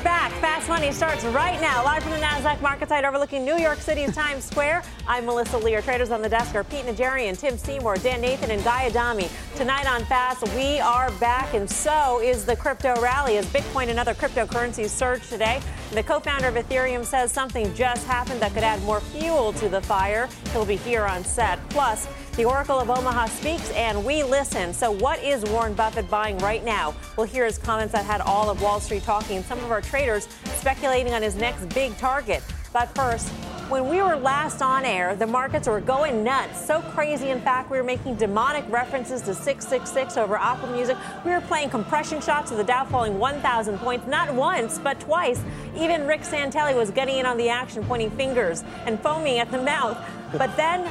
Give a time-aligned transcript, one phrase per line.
[0.00, 0.32] Are back.
[0.40, 4.14] Fast Money starts right now, live from the NASDAQ market site overlooking New York City's
[4.14, 4.82] Times Square.
[5.06, 5.76] I'm Melissa Lee.
[5.80, 9.28] Traders on the desk are Pete Najarian, Tim Seymour, Dan Nathan, and Guy Adami.
[9.56, 13.98] Tonight on Fast, we are back, and so is the crypto rally as Bitcoin and
[13.98, 15.60] other cryptocurrencies surge today.
[15.92, 19.68] The co founder of Ethereum says something just happened that could add more fuel to
[19.68, 20.28] the fire.
[20.52, 21.58] He'll be here on set.
[21.70, 22.06] Plus,
[22.40, 24.72] the Oracle of Omaha speaks and we listen.
[24.72, 26.94] So, what is Warren Buffett buying right now?
[27.18, 29.82] We'll hear his comments that had all of Wall Street talking and some of our
[29.82, 32.42] traders speculating on his next big target.
[32.72, 33.28] But first,
[33.68, 36.64] when we were last on air, the markets were going nuts.
[36.64, 40.96] So crazy, in fact, we were making demonic references to 666 over Apple Music.
[41.26, 45.42] We were playing compression shots of the Dow falling 1,000 points, not once, but twice.
[45.76, 49.60] Even Rick Santelli was getting in on the action, pointing fingers and foaming at the
[49.60, 50.02] mouth.
[50.32, 50.90] But then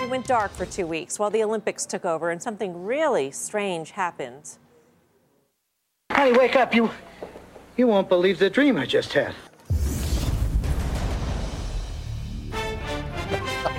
[0.00, 3.92] we went dark for two weeks while the Olympics took over, and something really strange
[3.92, 4.58] happened.
[6.10, 6.74] Honey, wake up.
[6.74, 6.90] You
[7.76, 9.34] you won't believe the dream I just had.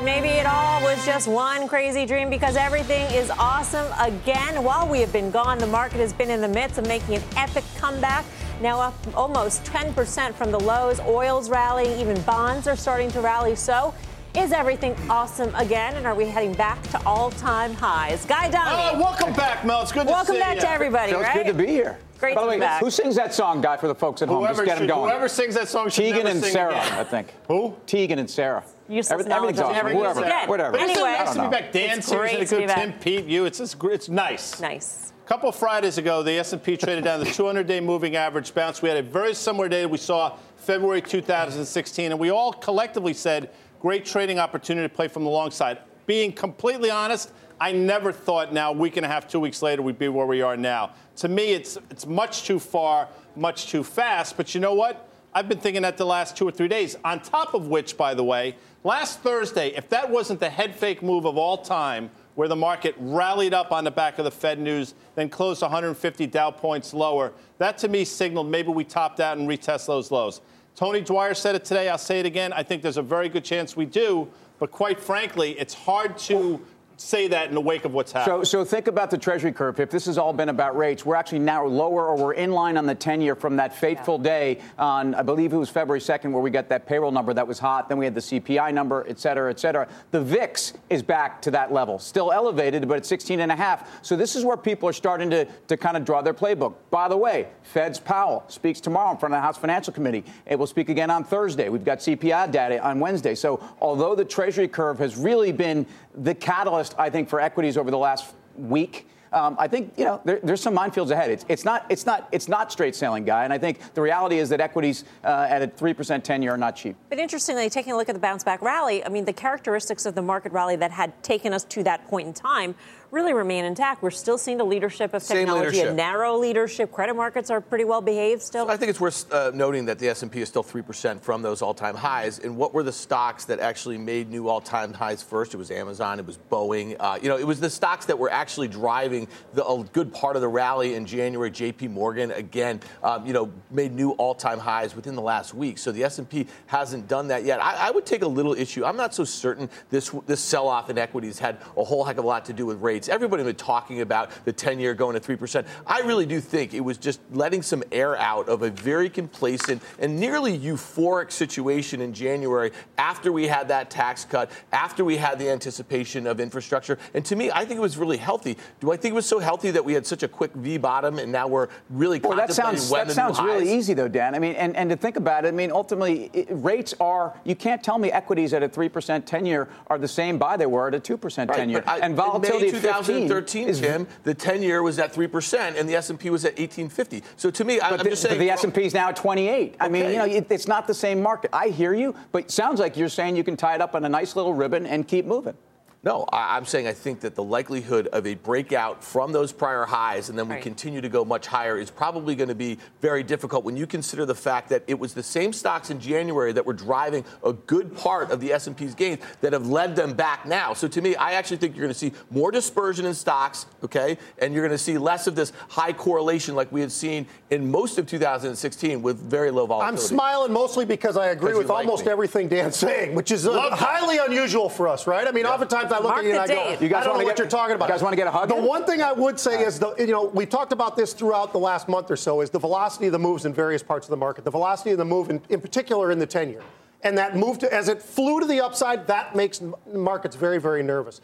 [0.04, 4.64] Maybe it all was just one crazy dream because everything is awesome again.
[4.64, 7.24] While we have been gone, the market has been in the midst of making an
[7.36, 8.24] epic comeback.
[8.62, 11.00] Now up almost 10% from the lows.
[11.00, 13.56] Oil's rallying, even bonds are starting to rally.
[13.56, 13.96] So
[14.38, 15.96] is everything awesome again?
[15.96, 18.26] And are we heading back to all time highs?
[18.26, 18.98] Guy Adami.
[18.98, 19.82] Uh, welcome back, Mel.
[19.82, 20.16] It's good to see you.
[20.16, 20.62] welcome see back you.
[20.62, 21.34] to everybody, Feels right?
[21.34, 21.98] good to be here.
[22.20, 22.82] Great By to the be way, back.
[22.82, 24.46] who sings that song, guy, for the folks at home?
[24.46, 25.10] Just get them going.
[25.10, 26.94] whoever sings that song should Tegan and sing Sara, again.
[27.00, 27.34] I think.
[27.48, 27.76] Who?
[27.86, 28.64] Tegan and Sara.
[28.88, 29.76] Useless Every- everything's knowledge.
[29.78, 29.86] awesome.
[29.88, 30.50] Never Whoever, use again.
[30.50, 30.72] whatever.
[30.72, 31.12] But it's Anyway.
[31.12, 31.72] nice to be back.
[31.72, 32.78] Dan, It's seriously, to be back.
[32.78, 33.46] Tim, Pete, you.
[33.46, 34.60] It's just, it's nice.
[34.62, 35.12] Nice.
[35.26, 38.82] A couple of Fridays ago, the S&P traded down the 200-day moving average bounce.
[38.82, 43.14] We had a very similar day that we saw February 2016, and we all collectively
[43.14, 43.50] said,
[43.86, 45.78] great trading opportunity to play from the long side.
[46.08, 47.32] Being completely honest,
[47.62, 50.26] I never thought now, a week and a half, two weeks later, we'd be where
[50.26, 50.94] we are now.
[51.18, 54.38] To me, it's it's much too far, much too fast.
[54.38, 55.08] But you know what?
[55.36, 56.98] I've been thinking that the last two or three days.
[57.06, 61.04] On top of which, by the way, last Thursday, if that wasn't the head fake
[61.04, 64.58] move of all time, where the market rallied up on the back of the Fed
[64.58, 69.38] news, then closed 150 Dow points lower, that to me signaled maybe we topped out
[69.38, 70.42] and retest those lows.
[70.76, 71.88] Tony Dwyer said it today.
[71.88, 72.52] I'll say it again.
[72.52, 74.28] I think there's a very good chance we do.
[74.60, 76.60] But quite frankly, it's hard to
[76.98, 78.48] say that in the wake of what's happened.
[78.48, 79.80] So, so think about the Treasury curve.
[79.80, 82.78] If this has all been about rates, we're actually now lower or we're in line
[82.78, 86.32] on the 10 year from that fateful day on, I believe it was February 2nd,
[86.32, 87.90] where we got that payroll number that was hot.
[87.90, 89.88] Then we had the CPI number, et cetera, et cetera.
[90.12, 94.04] The VIX is back to that level, still elevated, but at 16 and a half.
[94.04, 96.76] So this is where people are starting to, to kind of draw their playbook.
[96.92, 100.24] By the way, Fed's Powell speaks tomorrow in front of the House Financial Committee.
[100.46, 101.70] It will speak again on Thursday.
[101.70, 103.36] We've got CPI data on Wednesday.
[103.36, 107.90] So although the Treasury curve has really been the catalyst, I think, for equities over
[107.92, 109.08] the last week.
[109.34, 111.30] Um, I think you know there, there's some minefields ahead.
[111.30, 113.44] It's, it's not it's not it's not straight sailing, guy.
[113.44, 116.54] And I think the reality is that equities uh, at a three percent ten year
[116.54, 116.96] are not cheap.
[117.10, 120.16] But interestingly, taking a look at the bounce back rally, I mean, the characteristics of
[120.16, 122.76] the market rally that had taken us to that point in time
[123.16, 124.04] really remain intact.
[124.04, 126.92] We're still seeing the leadership of technology, a narrow leadership.
[126.92, 128.70] Credit markets are pretty well behaved still.
[128.70, 131.96] I think it's worth uh, noting that the S&P is still 3% from those all-time
[131.96, 132.40] highs.
[132.40, 135.54] And what were the stocks that actually made new all-time highs first?
[135.54, 136.98] It was Amazon, it was Boeing.
[137.00, 140.36] Uh, you know, it was the stocks that were actually driving the, a good part
[140.36, 141.50] of the rally in January.
[141.50, 141.88] J.P.
[141.88, 145.78] Morgan again, um, you know, made new all-time highs within the last week.
[145.78, 147.64] So the S&P hasn't done that yet.
[147.64, 148.84] I, I would take a little issue.
[148.84, 152.28] I'm not so certain this this sell-off in equities had a whole heck of a
[152.28, 153.05] lot to do with rates.
[153.10, 155.66] Everybody was talking about the 10-year going to 3%.
[155.88, 159.82] I really do think it was just letting some air out of a very complacent
[160.00, 165.40] and nearly euphoric situation in January after we had that tax cut, after we had
[165.40, 166.98] the anticipation of infrastructure.
[167.14, 168.58] And to me, I think it was really healthy.
[168.80, 171.20] Do I think it was so healthy that we had such a quick V bottom
[171.20, 173.76] and now we're really Well, that sounds that the sounds really highs?
[173.76, 174.36] easy though, Dan.
[174.36, 177.56] I mean, and, and to think about it, I mean, ultimately, it, rates are you
[177.56, 180.66] can't tell me equities at a three percent ten year are the same buy they
[180.66, 183.70] were at a two percent Right, ten year, but I- and volatility at 15 2013,
[183.70, 187.24] is Tim, the 10 year was at 3% and the S&P was at 1850.
[187.38, 189.76] So to me, I, I'm the, just but saying the S&P is now at 28.
[189.80, 191.50] I mean, you know, it, it's not the same market.
[191.54, 194.06] I hear you, but it sounds like you're saying you can tie it up on
[194.06, 195.56] a nice little ribbon and keep moving.
[196.06, 199.86] No, I, am saying I think that the likelihood of a breakout from those prior
[199.86, 200.62] highs and then we right.
[200.62, 204.24] continue to go much higher is probably going to be very difficult when you consider
[204.24, 207.98] the fact that it was the same stocks in January that were driving a good
[207.98, 210.76] part of the S&P's gains that have led them back now.
[210.76, 214.20] So to me, I actually think you're going to see more dispersion in stocks, okay,
[214.38, 217.72] and you're going to see less of this high correlation like we had seen in
[217.72, 220.04] most of 2016 with very low volatility.
[220.04, 222.12] I'm smiling mostly because I agree with like almost me.
[222.12, 225.28] everything Dan's saying, which is uh, highly unusual for us, right?
[225.28, 225.54] I mean, yeah.
[225.54, 227.38] oftentimes I look Mark at you and I go, you guys I don't know what
[227.38, 227.88] you're talking about.
[227.88, 228.50] You guys want to get a hug?
[228.50, 231.52] The one thing I would say is, the, you know, we talked about this throughout
[231.54, 234.12] the last month or so, is the velocity of the moves in various parts of
[234.12, 234.44] the market.
[234.44, 236.62] The velocity of the move, in, in particular in the 10 year.
[237.02, 239.62] And that move to, as it flew to the upside, that makes
[239.94, 241.22] markets very, very nervous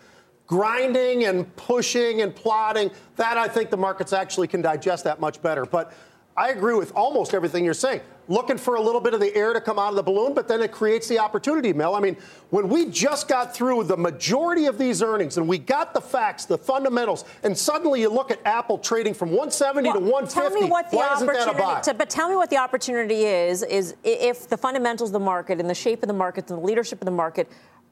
[0.52, 5.42] grinding and pushing and plotting, that I think the markets actually can digest that much
[5.42, 5.66] better.
[5.66, 5.94] But
[6.38, 8.01] I agree with almost everything you're saying.
[8.28, 10.48] Looking for a little bit of the air to come out of the balloon, but
[10.48, 11.95] then it creates the opportunity, Mel.
[11.95, 12.16] I mean,
[12.50, 16.45] when we just got through the majority of these earnings and we got the facts,
[16.45, 20.39] the fundamentals, and suddenly you look at Apple trading from 170 well, to 150.
[20.39, 23.95] Tell me what the why opportunity, to, but tell me what the opportunity is, is
[24.04, 27.01] if the fundamentals of the market and the shape of the market and the leadership
[27.01, 27.51] of the market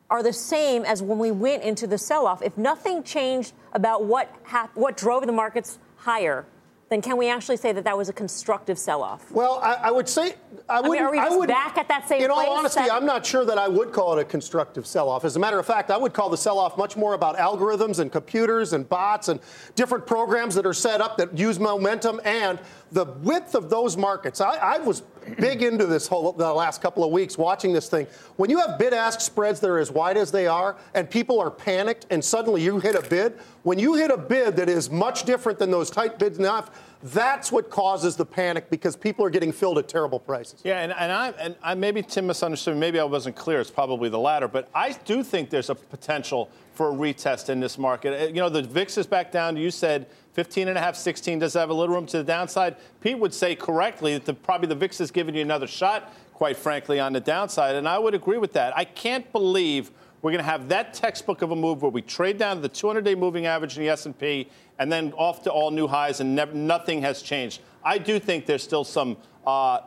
[0.10, 2.42] are the same as when we went into the sell-off.
[2.42, 6.46] If nothing changed about what hap- what drove the markets higher,
[6.90, 9.32] then can we actually say that that was a constructive sell-off?
[9.32, 10.34] Well, I, I would say
[10.68, 10.90] I would.
[10.90, 12.24] I mean, are we I would, back at that same?
[12.24, 15.24] In all honesty, that- I'm not sure that I would call it a constructive sell-off.
[15.24, 18.12] As a matter of fact, I would call the sell-off much more about algorithms and
[18.12, 19.40] computers and bots and
[19.76, 22.60] different programs that are set up that use momentum and
[22.92, 24.42] the width of those markets.
[24.42, 25.04] I, I was
[25.38, 28.08] big into this whole the last couple of weeks watching this thing.
[28.38, 31.52] When you have bid-ask spreads that are as wide as they are, and people are
[31.52, 33.38] panicked, and suddenly you hit a bid.
[33.64, 36.72] When you hit a bid that is much different than those tight bids enough
[37.02, 40.62] that's what causes the panic because people are getting filled at terrible prices.
[40.66, 42.76] Yeah, and, and, I, and I, maybe Tim misunderstood.
[42.76, 43.62] Maybe I wasn't clear.
[43.62, 44.48] It's probably the latter.
[44.48, 48.22] But I do think there's a potential for a retest in this market.
[48.22, 49.56] Uh, you know, the VIX is back down.
[49.56, 51.40] You said 15 and a half, 16.
[51.40, 52.76] Does have a little room to the downside?
[53.02, 56.58] Pete would say correctly that the, probably the VIX is giving you another shot, quite
[56.58, 57.76] frankly, on the downside.
[57.76, 58.78] And I would agree with that.
[58.78, 59.92] I can't believe
[60.22, 62.70] we're going to have that textbook of a move where we trade down to the
[62.70, 66.54] 200-day moving average in the S&P and then off to all new highs, and never,
[66.54, 67.62] nothing has changed.
[67.84, 69.18] I do think there's still some.
[69.46, 69.82] Uh,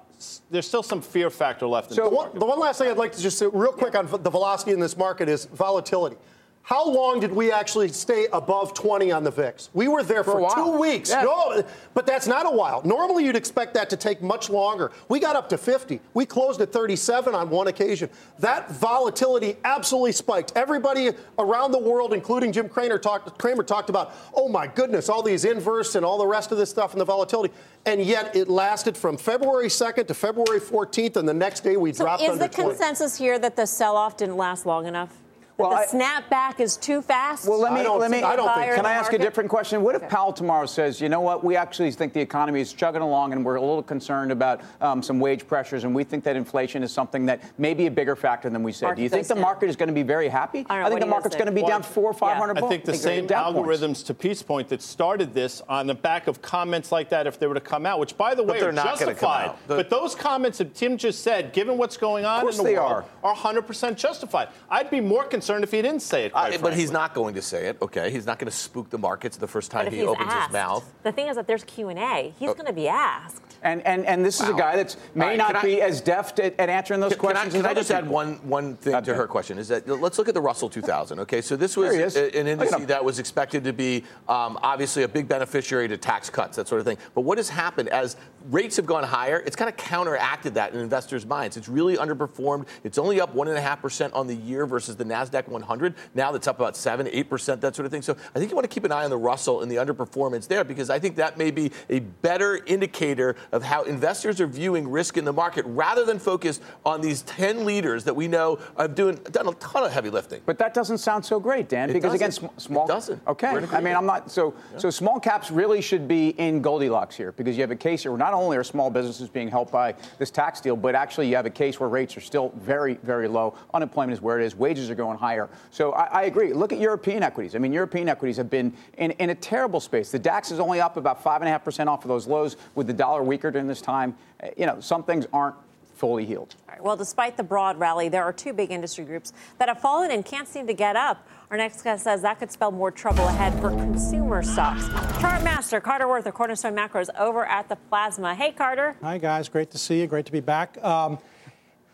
[0.50, 1.92] there's still some fear factor left.
[1.92, 4.06] so the one, the one last thing I'd like to just say real quick on
[4.06, 6.16] the velocity in this market is volatility.
[6.64, 9.70] How long did we actually stay above 20 on the VIX?
[9.74, 11.10] We were there for, for two weeks.
[11.10, 11.24] Yeah.
[11.24, 12.82] No, but that's not a while.
[12.84, 14.92] Normally, you'd expect that to take much longer.
[15.08, 16.00] We got up to 50.
[16.14, 18.10] We closed at 37 on one occasion.
[18.38, 20.52] That volatility absolutely spiked.
[20.54, 25.22] Everybody around the world, including Jim Cramer, talked, Cramer talked about, oh my goodness, all
[25.22, 27.52] these inverse and all the rest of this stuff and the volatility.
[27.86, 31.90] And yet it lasted from February 2nd to February 14th, and the next day we
[31.90, 31.98] dropped.
[31.98, 35.21] so dropped is under the consensus here that the sell-off didn't last long enough?
[35.62, 37.48] Well, the I, snapback is too fast.
[37.48, 38.22] Well, let me let me.
[38.22, 38.74] I don't think.
[38.74, 39.82] Can I ask a different question?
[39.82, 43.02] What if Powell tomorrow says, you know what, we actually think the economy is chugging
[43.02, 46.36] along, and we're a little concerned about um, some wage pressures, and we think that
[46.36, 48.86] inflation is something that may be a bigger factor than we said.
[48.86, 50.66] Market Do you think the market is going to be very happy?
[50.68, 52.58] I, I think the market's going to be well, down four or five hundred.
[52.58, 52.64] Yeah.
[52.64, 54.02] I think the same algorithms points.
[54.04, 57.46] to Pete's point that started this on the back of comments like that, if they
[57.46, 59.52] were to come out, which by the way they're justified.
[59.66, 63.34] but those comments that Tim just said, given what's going on in the world, are
[63.34, 64.48] 100% justified.
[64.70, 66.32] I'd be more concerned if he didn't say it.
[66.34, 67.76] Uh, but he's not going to say it.
[67.82, 70.52] Okay, he's not going to spook the markets the first time he opens asked, his
[70.52, 70.92] mouth.
[71.02, 72.32] The thing is that there's Q and A.
[72.38, 72.54] He's oh.
[72.54, 73.51] going to be asked.
[73.62, 74.46] And and and this wow.
[74.46, 77.12] is a guy that may right, not I, be as deft at, at answering those
[77.12, 77.52] can, questions.
[77.54, 78.04] Can I, can I just people.
[78.04, 79.58] add one one thing to her question?
[79.58, 81.20] Is that let's look at the Russell 2000.
[81.20, 85.28] Okay, so this was an industry that was expected to be um, obviously a big
[85.28, 86.98] beneficiary to tax cuts, that sort of thing.
[87.14, 88.16] But what has happened as
[88.50, 89.42] rates have gone higher?
[89.46, 91.56] It's kind of counteracted that in investors' minds.
[91.56, 92.66] It's really underperformed.
[92.82, 95.94] It's only up one and a half percent on the year versus the Nasdaq 100.
[96.14, 98.02] Now that's up about seven, eight percent, that sort of thing.
[98.02, 100.48] So I think you want to keep an eye on the Russell and the underperformance
[100.48, 104.90] there because I think that may be a better indicator of how investors are viewing
[104.90, 108.94] risk in the market rather than focus on these 10 leaders that we know have
[108.94, 110.40] doing, done a ton of heavy lifting.
[110.46, 112.44] But that doesn't sound so great, Dan, it because doesn't.
[112.44, 112.86] again, small.
[112.86, 113.22] It doesn't.
[113.26, 113.48] Okay.
[113.48, 114.78] I mean, I'm not so yeah.
[114.78, 118.16] so small caps really should be in Goldilocks here because you have a case where
[118.16, 121.46] not only are small businesses being helped by this tax deal, but actually you have
[121.46, 123.54] a case where rates are still very, very low.
[123.74, 124.56] Unemployment is where it is.
[124.56, 125.50] Wages are going higher.
[125.70, 126.52] So I, I agree.
[126.54, 127.54] Look at European equities.
[127.54, 130.10] I mean, European equities have been in, in a terrible space.
[130.10, 133.50] The DAX is only up about 5.5% off of those lows with the dollar weaker
[133.50, 134.14] during this time.
[134.42, 135.56] Uh, you know, some things aren't
[135.96, 136.54] fully healed.
[136.80, 140.24] Well, despite the broad rally, there are two big industry groups that have fallen and
[140.24, 141.26] can't seem to get up.
[141.50, 144.88] Our next guest says that could spell more trouble ahead for consumer stocks.
[145.20, 148.34] Chart master Carter Worth of Cornerstone Macros over at the Plasma.
[148.34, 148.96] Hey, Carter.
[149.02, 149.48] Hi, guys.
[149.48, 150.06] Great to see you.
[150.06, 150.82] Great to be back.
[150.82, 151.18] Um,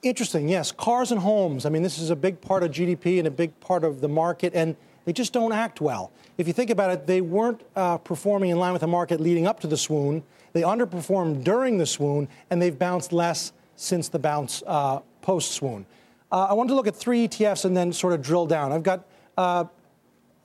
[0.03, 0.71] interesting, yes.
[0.71, 1.67] Cars and homes.
[1.67, 4.09] I mean, this is a big part of GDP and a big part of the
[4.09, 4.55] market.
[4.55, 6.13] And they just don't act well.
[6.39, 9.47] If you think about it, they weren't uh, performing in line with the market leading
[9.47, 10.23] up to the swoon.
[10.53, 15.87] They underperformed during the swoon, and they've bounced less since the bounce uh, post swoon.
[16.31, 18.73] Uh, I wanted to look at three ETFs and then sort of drill down.
[18.73, 19.65] I've got uh,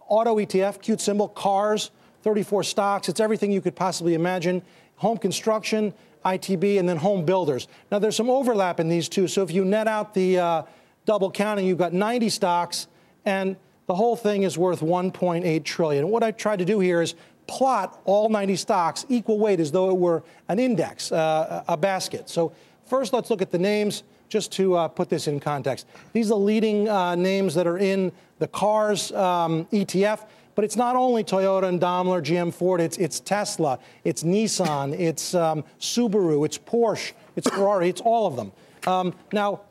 [0.07, 1.89] auto ETF, cute symbol, CARZ,
[2.21, 3.09] 34 stocks.
[3.09, 4.61] It's everything you could possibly imagine.
[4.97, 5.93] Home construction,
[6.23, 7.67] ITB, and then home builders.
[7.91, 9.27] Now, there's some overlap in these two.
[9.27, 10.63] So if you net out the uh,
[11.05, 12.87] double counting, you've got 90 stocks,
[13.25, 13.57] and
[13.87, 16.07] the whole thing is worth 1.8 trillion.
[16.07, 17.15] what I tried to do here is
[17.47, 22.29] plot all 90 stocks equal weight as though it were an index, uh, a basket.
[22.29, 22.53] So
[22.85, 25.85] first, let's look at the names just to uh, put this in context.
[26.11, 30.25] These are the leading uh, names that are in the CARZ um, ETF.
[30.55, 32.79] But it's not only Toyota and Daimler, GM, Ford.
[32.79, 38.35] It's, it's Tesla, it's Nissan, it's um, Subaru, it's Porsche, it's Ferrari, it's all of
[38.35, 38.51] them.
[38.85, 39.61] Um, now,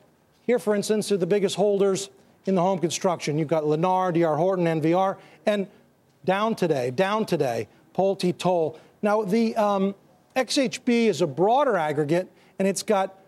[0.45, 2.09] here, for instance, are the biggest holders
[2.45, 3.37] in the home construction.
[3.37, 5.67] You've got Lennar, DR Horton, NVR, and
[6.25, 8.79] down today, down today, Pulte Toll.
[9.01, 9.95] Now, the um,
[10.35, 13.19] XHB is a broader aggregate, and it's got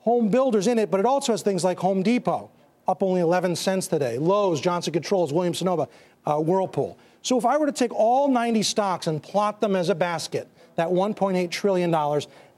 [0.00, 2.50] home builders in it, but it also has things like Home Depot,
[2.86, 5.88] up only 11 cents today, Lowe's, Johnson Controls, Williams Sonoma,
[6.26, 6.98] uh, Whirlpool.
[7.22, 10.46] So if I were to take all 90 stocks and plot them as a basket,
[10.76, 11.90] that $1.8 trillion,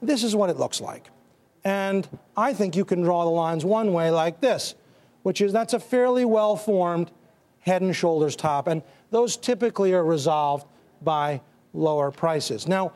[0.01, 1.09] this is what it looks like.
[1.63, 4.75] And I think you can draw the lines one way like this,
[5.23, 7.11] which is that's a fairly well formed
[7.59, 8.67] head and shoulders top.
[8.67, 10.65] And those typically are resolved
[11.01, 11.41] by
[11.73, 12.67] lower prices.
[12.67, 12.93] Now,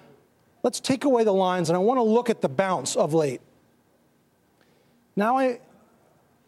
[0.64, 3.42] let's take away the lines, and I want to look at the bounce of late.
[5.16, 5.60] Now, I,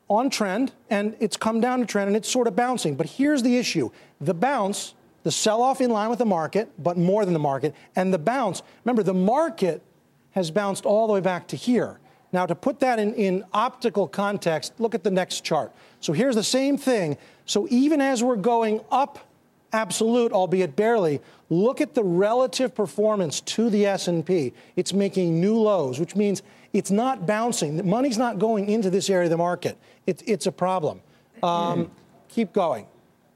[0.09, 2.95] on trend, and it's come down to trend, and it's sort of bouncing.
[2.95, 3.89] But here's the issue
[4.19, 4.93] the bounce,
[5.23, 8.19] the sell off in line with the market, but more than the market, and the
[8.19, 8.61] bounce.
[8.83, 9.81] Remember, the market
[10.31, 11.99] has bounced all the way back to here.
[12.31, 15.71] Now, to put that in, in optical context, look at the next chart.
[15.99, 17.17] So here's the same thing.
[17.45, 19.19] So even as we're going up
[19.73, 24.53] absolute, albeit barely, look at the relative performance to the S&P.
[24.75, 27.77] It's making new lows, which means it's not bouncing.
[27.77, 29.77] The money's not going into this area of the market.
[30.07, 31.01] It, it's a problem.
[31.41, 31.91] Um,
[32.29, 32.87] keep going.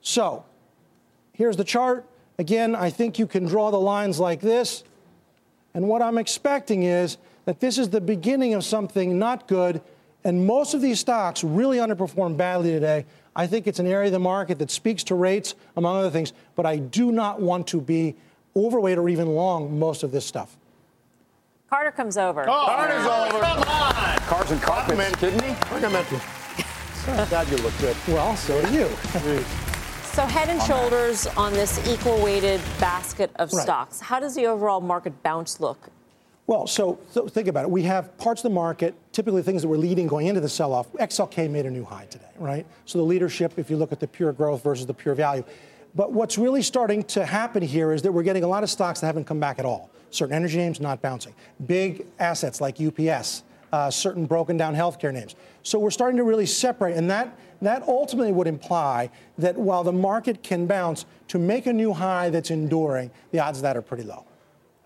[0.01, 0.45] So
[1.33, 2.05] here's the chart.
[2.39, 4.83] Again, I think you can draw the lines like this.
[5.73, 9.81] And what I'm expecting is that this is the beginning of something not good.
[10.23, 13.05] And most of these stocks really underperformed badly today.
[13.37, 16.33] I think it's an area of the market that speaks to rates, among other things.
[16.55, 18.15] But I do not want to be
[18.55, 20.57] overweight or even long most of this stuff.
[21.69, 22.49] Carter comes over.
[22.49, 23.39] Oh, Carter's over.
[23.43, 24.17] Come on.
[24.21, 25.49] Cars and carpets, didn't he?
[25.73, 26.21] Recommended.
[27.29, 27.95] God, you look good.
[28.07, 28.87] Well, so do you.
[30.03, 33.61] so head and shoulders on this equal weighted basket of Right.
[33.63, 33.99] stocks.
[33.99, 35.89] How does the overall market bounce look?
[36.47, 37.69] Well, so, so think about it.
[37.69, 40.73] We have parts of the market, typically things that were leading going into the sell
[40.73, 40.91] off.
[40.93, 42.65] XLK made a new high today, right?
[42.85, 45.43] So the leadership, if you look at the pure growth versus the pure value.
[45.93, 49.01] But what's really starting to happen here is that we're getting a lot of stocks
[49.01, 49.89] that haven't come back at all.
[50.09, 51.33] Certain energy names not bouncing.
[51.65, 55.35] Big assets like UPS, uh, certain broken down healthcare names.
[55.63, 59.91] So we're starting to really separate, and that that ultimately would imply that while the
[59.91, 63.81] market can bounce, to make a new high that's enduring, the odds of that are
[63.81, 64.23] pretty low.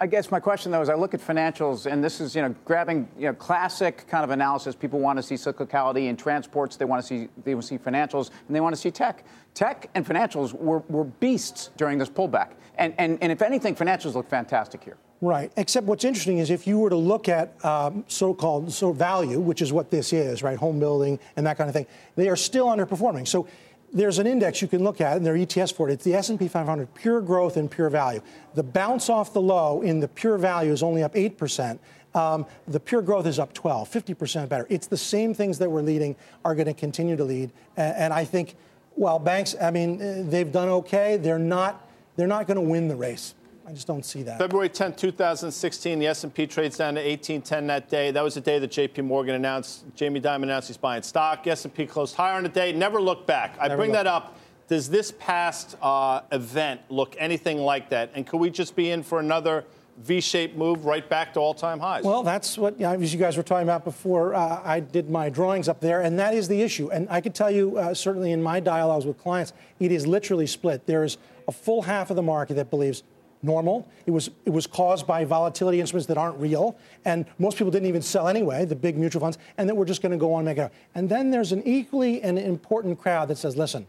[0.01, 2.55] I guess my question though is I look at financials and this is you know
[2.65, 4.75] grabbing you know classic kind of analysis.
[4.75, 6.75] People want to see cyclicality in transports.
[6.75, 9.23] They want to see they want to see financials and they want to see tech.
[9.53, 12.53] Tech and financials were, were beasts during this pullback.
[12.79, 14.97] And, and and if anything, financials look fantastic here.
[15.21, 15.51] Right.
[15.55, 19.61] Except what's interesting is if you were to look at um, so-called so value, which
[19.61, 22.65] is what this is, right, home building and that kind of thing, they are still
[22.65, 23.27] underperforming.
[23.27, 23.47] So
[23.93, 25.93] there's an index you can look at, and there are ETFs for it.
[25.93, 28.21] It's the S&P 500, pure growth and pure value.
[28.55, 31.77] The bounce off the low in the pure value is only up 8%.
[32.13, 34.67] Um, the pure growth is up 12, 50% better.
[34.69, 37.51] It's the same things that we're leading are going to continue to lead.
[37.77, 38.55] And, and I think,
[38.95, 41.17] well, banks, I mean, uh, they've done okay.
[41.17, 43.33] They're not, they're not going to win the race.
[43.71, 44.37] I just don't see that.
[44.37, 48.11] February 10, 2016, the S&P trades down to 1810 that day.
[48.11, 49.03] That was the day that J.P.
[49.03, 51.47] Morgan announced, Jamie Dimon announced he's buying stock.
[51.47, 52.73] S&P closed higher on the day.
[52.73, 53.55] Never looked back.
[53.61, 54.37] I bring that up.
[54.67, 58.11] Does this past uh, event look anything like that?
[58.13, 59.63] And could we just be in for another
[59.99, 62.03] V-shaped move right back to all-time highs?
[62.03, 64.33] Well, that's what you know, as you guys were talking about before.
[64.35, 66.89] Uh, I did my drawings up there, and that is the issue.
[66.89, 70.47] And I could tell you, uh, certainly in my dialogues with clients, it is literally
[70.47, 70.85] split.
[70.87, 73.03] There is a full half of the market that believes
[73.43, 73.87] normal.
[74.05, 77.87] It was it was caused by volatility instruments that aren't real, and most people didn't
[77.87, 78.65] even sell anyway.
[78.65, 80.61] The big mutual funds, and that we're just going to go on and make it
[80.61, 80.73] up.
[80.95, 83.85] And then there's an equally an important crowd that says, listen,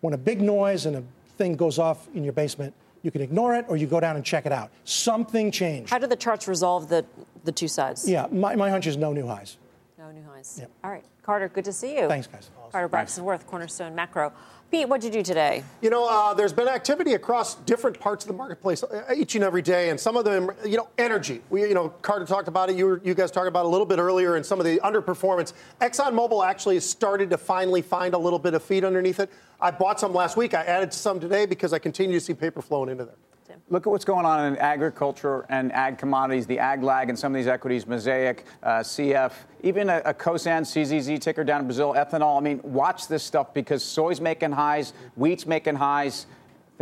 [0.00, 1.04] when a big noise and a
[1.36, 2.74] thing goes off in your basement.
[3.02, 4.70] You can ignore it or you go down and check it out.
[4.84, 5.90] Something changed.
[5.90, 7.04] How do the charts resolve the,
[7.42, 8.08] the two sides?
[8.08, 9.56] Yeah, my, my hunch is no new highs.
[9.98, 10.58] No new highs.
[10.60, 10.70] Yep.
[10.84, 11.04] All right.
[11.22, 12.06] Carter, good to see you.
[12.06, 12.50] Thanks, guys.
[12.70, 14.32] Carter Braxton Worth, Cornerstone Macro.
[14.72, 15.62] Pete, what'd you do today?
[15.82, 19.44] You know, uh, there's been activity across different parts of the marketplace uh, each and
[19.44, 21.42] every day, and some of them, you know, energy.
[21.50, 22.76] We, you know, Carter talked about it.
[22.76, 24.78] You, were, you guys talked about it a little bit earlier, and some of the
[24.78, 25.52] underperformance.
[25.82, 29.28] ExxonMobil actually started to finally find a little bit of feet underneath it.
[29.60, 30.54] I bought some last week.
[30.54, 33.14] I added some today because I continue to see paper flowing into there.
[33.70, 37.32] Look at what's going on in agriculture and ag commodities, the ag lag in some
[37.32, 41.94] of these equities, Mosaic, uh, CF, even a, a COSAN, CZZ ticker down in Brazil,
[41.94, 42.36] ethanol.
[42.36, 46.26] I mean, watch this stuff because soy's making highs, wheat's making highs,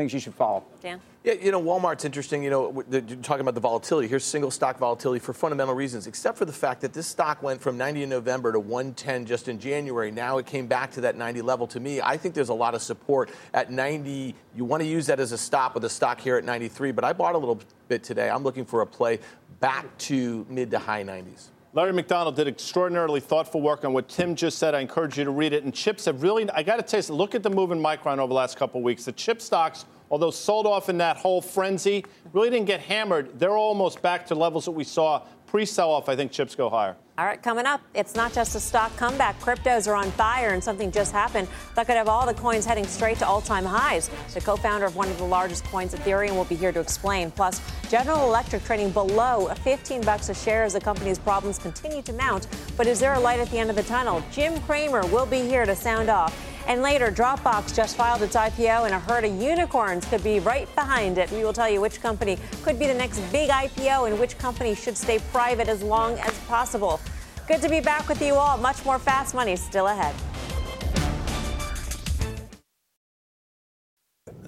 [0.00, 0.64] things you should follow.
[0.80, 1.00] Dan?
[1.24, 2.42] Yeah, you know, Walmart's interesting.
[2.42, 4.08] You know, you're talking about the volatility.
[4.08, 7.60] Here's single stock volatility for fundamental reasons, except for the fact that this stock went
[7.60, 10.10] from 90 in November to 110 just in January.
[10.10, 11.66] Now it came back to that 90 level.
[11.66, 14.34] To me, I think there's a lot of support at 90.
[14.56, 17.04] You want to use that as a stop with the stock here at 93, but
[17.04, 18.30] I bought a little bit today.
[18.30, 19.18] I'm looking for a play
[19.60, 21.48] back to mid to high 90s.
[21.72, 24.74] Larry McDonald did extraordinarily thoughtful work on what Tim just said.
[24.74, 25.62] I encourage you to read it.
[25.62, 28.18] And chips have really, I got to tell you, look at the move in Micron
[28.18, 29.04] over the last couple weeks.
[29.04, 33.38] The chip stocks, although sold off in that whole frenzy, really didn't get hammered.
[33.38, 36.08] They're almost back to levels that we saw pre sell off.
[36.08, 36.96] I think chips go higher.
[37.18, 39.38] All right, coming up, it's not just a stock comeback.
[39.40, 42.86] Cryptos are on fire, and something just happened that could have all the coins heading
[42.86, 44.08] straight to all time highs.
[44.32, 47.30] The co founder of one of the largest coins, Ethereum, will be here to explain.
[47.32, 52.12] Plus, General Electric trading below 15 bucks a share as the company's problems continue to
[52.12, 52.46] mount.
[52.76, 54.22] But is there a light at the end of the tunnel?
[54.30, 56.49] Jim Cramer will be here to sound off.
[56.66, 60.72] And later, Dropbox just filed its IPO, and a herd of unicorns could be right
[60.74, 61.30] behind it.
[61.32, 64.74] We will tell you which company could be the next big IPO and which company
[64.74, 67.00] should stay private as long as possible.
[67.48, 68.56] Good to be back with you all.
[68.58, 70.14] Much more fast money still ahead.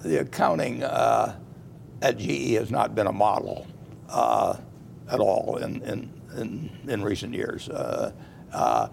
[0.03, 1.35] The accounting uh,
[2.01, 3.67] at GE has not been a model
[4.09, 4.57] uh,
[5.09, 7.69] at all in, in, in, in, recent years.
[7.69, 8.11] Uh,
[8.53, 8.87] uh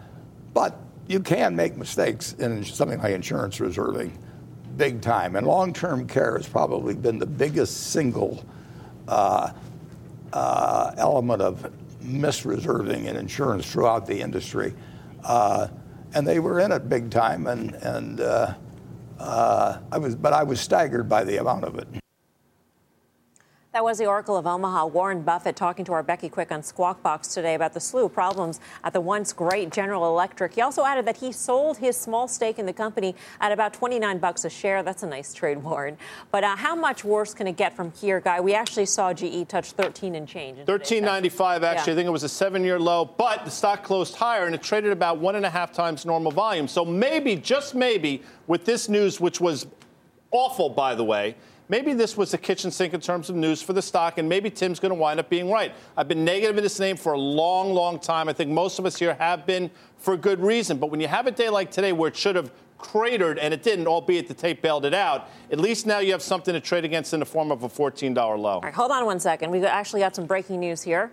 [0.53, 0.77] but
[1.11, 4.17] you can make mistakes in something like insurance reserving
[4.76, 5.35] big time.
[5.35, 8.45] And long term care has probably been the biggest single
[9.09, 9.52] uh,
[10.33, 14.73] uh, element of misreserving in insurance throughout the industry.
[15.25, 15.67] Uh,
[16.14, 18.54] and they were in it big time, and, and uh,
[19.19, 22.00] uh, I was, but I was staggered by the amount of it.
[23.73, 27.04] That was the Oracle of Omaha, Warren Buffett, talking to our Becky Quick on Squawk
[27.04, 30.54] Box today about the slew of problems at the once great General Electric.
[30.54, 34.19] He also added that he sold his small stake in the company at about 29
[34.19, 34.83] bucks a share.
[34.83, 35.99] That's a nice trade, Warren.
[36.33, 38.41] But uh, how much worse can it get from here, Guy?
[38.41, 40.59] We actually saw GE touch 13 and change.
[40.67, 41.71] 13.95, actually.
[41.71, 41.76] Yeah.
[41.76, 44.91] I think it was a seven-year low, but the stock closed higher and it traded
[44.91, 46.67] about one and a half times normal volume.
[46.67, 49.69] So maybe, just maybe, with this news, which was
[50.33, 51.37] awful, by the way
[51.71, 54.50] maybe this was a kitchen sink in terms of news for the stock, and maybe
[54.50, 55.73] Tim's going to wind up being right.
[55.97, 58.28] I've been negative in this name for a long, long time.
[58.28, 60.78] I think most of us here have been for good reason.
[60.78, 63.63] But when you have a day like today where it should have cratered and it
[63.63, 66.85] didn't, albeit the tape bailed it out, at least now you have something to trade
[66.85, 68.35] against in the form of a $14 low.
[68.49, 69.50] All right, hold on one second.
[69.50, 71.13] We've actually got some breaking news here.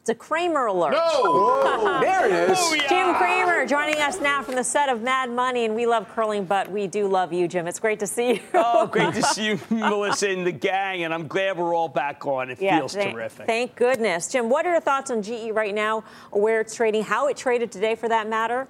[0.00, 0.92] It's a Cramer alert.
[0.92, 1.98] No!
[2.00, 2.58] there it is.
[2.88, 6.46] Jim Cramer joining us now from the set of Mad Money, and we love curling,
[6.46, 7.66] but we do love you, Jim.
[7.66, 8.40] It's great to see you.
[8.54, 12.26] oh, great to see you, Melissa, and the gang, and I'm glad we're all back
[12.26, 12.48] on.
[12.50, 13.46] It yeah, feels th- terrific.
[13.46, 14.28] Thank goodness.
[14.32, 17.70] Jim, what are your thoughts on GE right now, where it's trading, how it traded
[17.70, 18.68] today for that matter?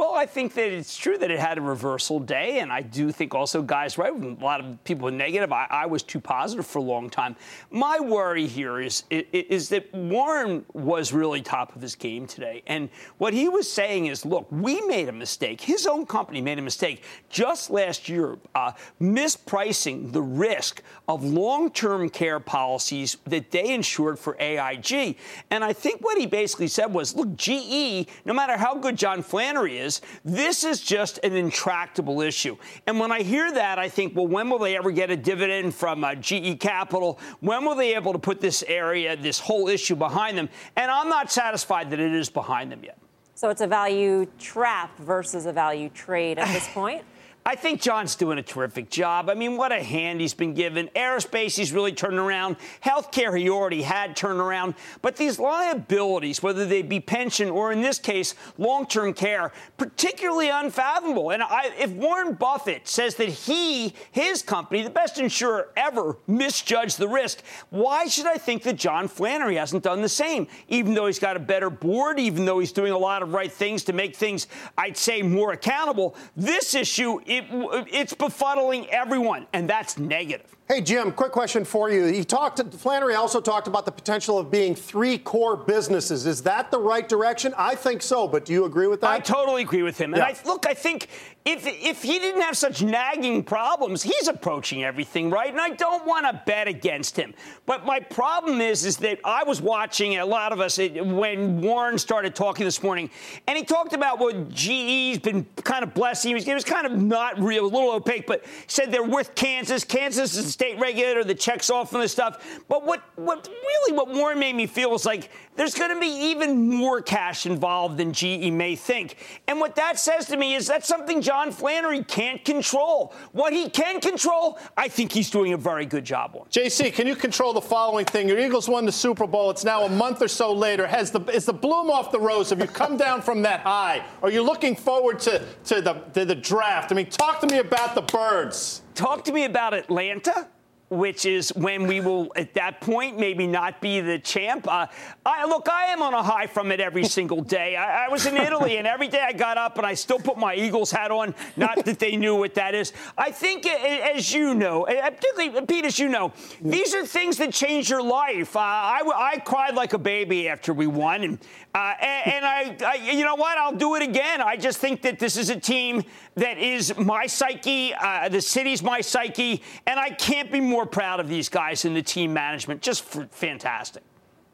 [0.00, 3.12] Well, I think that it's true that it had a reversal day, and I do
[3.12, 5.52] think also, guys, right, a lot of people are negative.
[5.52, 7.36] I, I was too positive for a long time.
[7.70, 12.88] My worry here is, is that Warren was really top of his game today, and
[13.18, 15.60] what he was saying is, look, we made a mistake.
[15.60, 22.08] His own company made a mistake just last year, uh, mispricing the risk of long-term
[22.08, 25.18] care policies that they insured for AIG.
[25.50, 29.22] And I think what he basically said was, look, GE, no matter how good John
[29.22, 32.56] Flannery is, is this is just an intractable issue.
[32.86, 35.74] And when I hear that, I think, well, when will they ever get a dividend
[35.74, 37.18] from uh, GE Capital?
[37.40, 40.48] When will they be able to put this area, this whole issue behind them?
[40.76, 42.98] And I'm not satisfied that it is behind them yet.
[43.34, 47.02] So it's a value trap versus a value trade at this point?
[47.50, 49.28] I think John's doing a terrific job.
[49.28, 50.86] I mean, what a hand he's been given.
[50.94, 52.54] Aerospace, he's really turned around.
[52.84, 54.76] Healthcare, he already had turned around.
[55.02, 60.48] But these liabilities, whether they be pension or in this case, long term care, particularly
[60.48, 61.32] unfathomable.
[61.32, 66.98] And I, if Warren Buffett says that he, his company, the best insurer ever, misjudged
[67.00, 70.46] the risk, why should I think that John Flannery hasn't done the same?
[70.68, 73.50] Even though he's got a better board, even though he's doing a lot of right
[73.50, 74.46] things to make things,
[74.78, 80.56] I'd say, more accountable, this issue it, it's befuddling everyone, and that's negative.
[80.68, 82.04] Hey, Jim, quick question for you.
[82.06, 86.26] He talked, Flannery also talked about the potential of being three core businesses.
[86.26, 87.52] Is that the right direction?
[87.58, 89.10] I think so, but do you agree with that?
[89.10, 90.14] I totally agree with him.
[90.14, 90.26] And Yeah.
[90.26, 91.08] I, look, I think
[91.50, 95.50] if, if he didn't have such nagging problems, he's approaching everything right.
[95.50, 97.34] And I don't want to bet against him.
[97.66, 101.98] But my problem is, is that I was watching a lot of us when Warren
[101.98, 103.10] started talking this morning,
[103.46, 106.30] and he talked about what GE's been kind of blessing.
[106.30, 109.34] He was, it was kind of not real, a little opaque, but said they're with
[109.34, 109.84] Kansas.
[109.84, 112.60] Kansas is a state regulator that checks off on this stuff.
[112.68, 116.30] But what, what really what Warren made me feel was like there's going to be
[116.30, 119.16] even more cash involved than GE may think.
[119.46, 123.14] And what that says to me is that's something John Flannery can't control.
[123.32, 126.46] What he can control, I think he's doing a very good job on.
[126.48, 128.28] JC, can you control the following thing?
[128.28, 129.50] Your Eagles won the Super Bowl.
[129.50, 130.86] It's now a month or so later.
[130.86, 132.50] Has the is the bloom off the rose?
[132.50, 134.04] Have you come down from that high?
[134.22, 136.92] Are you looking forward to, to the to the draft?
[136.92, 138.82] I mean, talk to me about the birds.
[138.94, 140.48] Talk to me about Atlanta.
[140.90, 144.66] Which is when we will, at that point, maybe not be the champ.
[144.66, 144.88] Uh,
[145.24, 147.76] I, look, I am on a high from it every single day.
[147.76, 150.36] I, I was in Italy, and every day I got up and I still put
[150.36, 151.32] my Eagles hat on.
[151.56, 152.92] Not that they knew what that is.
[153.16, 157.36] I think, uh, as you know, uh, particularly Pete, as you know, these are things
[157.36, 158.56] that change your life.
[158.56, 159.00] Uh, I,
[159.34, 161.38] I cried like a baby after we won, and
[161.74, 163.56] uh, and, and I, I, you know what?
[163.56, 164.40] I'll do it again.
[164.40, 166.02] I just think that this is a team
[166.34, 167.94] that is my psyche.
[167.94, 171.94] Uh, the city's my psyche, and I can't be more proud of these guys and
[171.94, 172.82] the team management.
[172.82, 174.02] Just f- fantastic.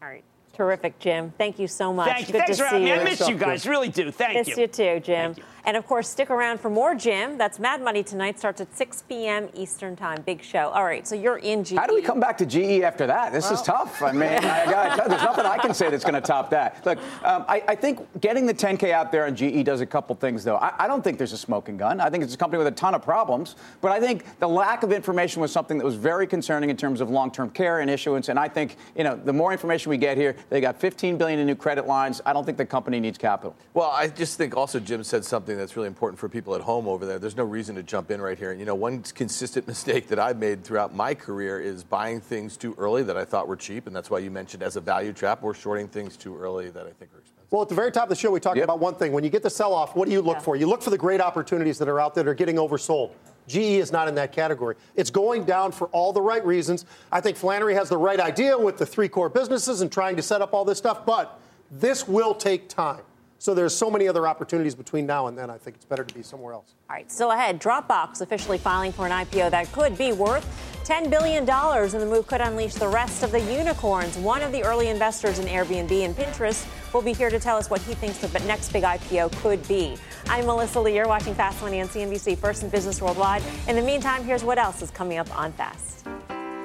[0.03, 0.23] All right.
[0.53, 1.33] Terrific, Jim.
[1.37, 2.09] Thank you so much.
[2.09, 2.33] Thank you.
[2.33, 2.91] Good Thanks to for see having me.
[2.95, 3.01] you.
[3.01, 3.67] I miss you guys.
[3.67, 4.11] Really do.
[4.11, 4.57] Thank Miss you.
[4.57, 5.35] Miss you too, Jim.
[5.67, 7.37] And of course, stick around for more Jim.
[7.37, 8.39] That's Mad Money tonight.
[8.39, 9.49] Starts at 6 p.m.
[9.53, 10.23] Eastern Time.
[10.25, 10.69] Big show.
[10.69, 11.07] All right.
[11.07, 11.73] So you're in GE.
[11.73, 13.33] How do we come back to GE after that?
[13.33, 14.01] This is tough.
[14.01, 16.87] I mean, I gotta tell there's nothing I can say that's going to top that.
[16.87, 20.15] Look, um, I, I think getting the 10K out there on GE does a couple
[20.15, 20.57] things, though.
[20.57, 22.01] I, I don't think there's a smoking gun.
[22.01, 24.85] I think it's a company with a ton of problems, but I think the lack
[24.85, 28.29] of information was something that was very concerning in terms of long-term care and issuance.
[28.29, 31.41] And I think, you know, the more information we get here, they got 15 billion
[31.41, 32.21] in new credit lines.
[32.25, 33.57] I don't think the company needs capital.
[33.75, 36.89] Well, I just think also Jim said something that's really important for people at home
[36.89, 37.19] over there.
[37.19, 38.51] There's no reason to jump in right here.
[38.51, 42.57] And you know, one consistent mistake that I've made throughout my career is buying things
[42.57, 45.13] too early that I thought were cheap, and that's why you mentioned as a value
[45.13, 47.33] trap or shorting things too early that I think are expensive.
[47.51, 48.65] Well, at the very top of the show, we talked Yep.
[48.65, 49.13] about one thing.
[49.13, 50.57] When you get the sell off, what do you look for?
[50.57, 53.11] You look for the great opportunities that are out there that are getting oversold.
[53.47, 54.75] GE is not in that category.
[54.97, 56.85] It's going down for all the right reasons.
[57.13, 60.23] I think Flannery has the right idea with the three core businesses and trying to
[60.23, 61.39] set up all this stuff, but
[61.71, 63.03] this will take time.
[63.39, 65.51] So there's so many other opportunities between now and then.
[65.51, 66.75] I think it's better to be somewhere else.
[66.89, 67.61] All right, still ahead.
[67.61, 70.45] Dropbox officially filing for an IPO that could be worth
[70.85, 74.17] $10 billion, and the move could unleash the rest of the unicorns.
[74.19, 77.69] One of the early investors in Airbnb and Pinterest will be here to tell us
[77.69, 79.97] what he thinks the next big IPO could be.
[80.29, 80.95] I'm Melissa Lee.
[80.95, 83.43] You're watching Fast Money on CNBC, First in Business Worldwide.
[83.69, 86.07] In the meantime, here's what else is coming up on Fast.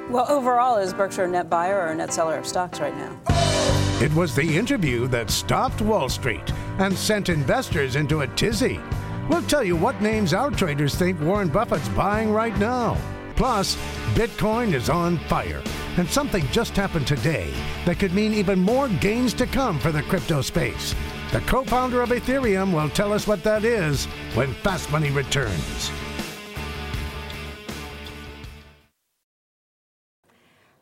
[0.10, 3.90] Well, overall, is Berkshire a net buyer or a net seller of stocks right now?
[4.02, 8.80] It was the interview that stopped Wall Street and sent investors into a tizzy.
[9.30, 12.98] We'll tell you what names our traders think Warren Buffett's buying right now.
[13.36, 13.76] Plus,
[14.16, 15.62] Bitcoin is on fire,
[15.98, 17.54] and something just happened today
[17.86, 20.96] that could mean even more gains to come for the crypto space.
[21.32, 25.92] The co founder of Ethereum will tell us what that is when Fast Money returns.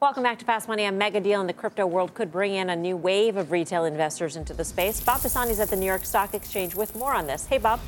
[0.02, 0.86] Welcome back to Fast Money.
[0.86, 3.84] A mega deal in the crypto world could bring in a new wave of retail
[3.84, 5.02] investors into the space.
[5.02, 7.48] Bob Pisani's at the New York Stock Exchange with more on this.
[7.48, 7.82] Hey, Bob.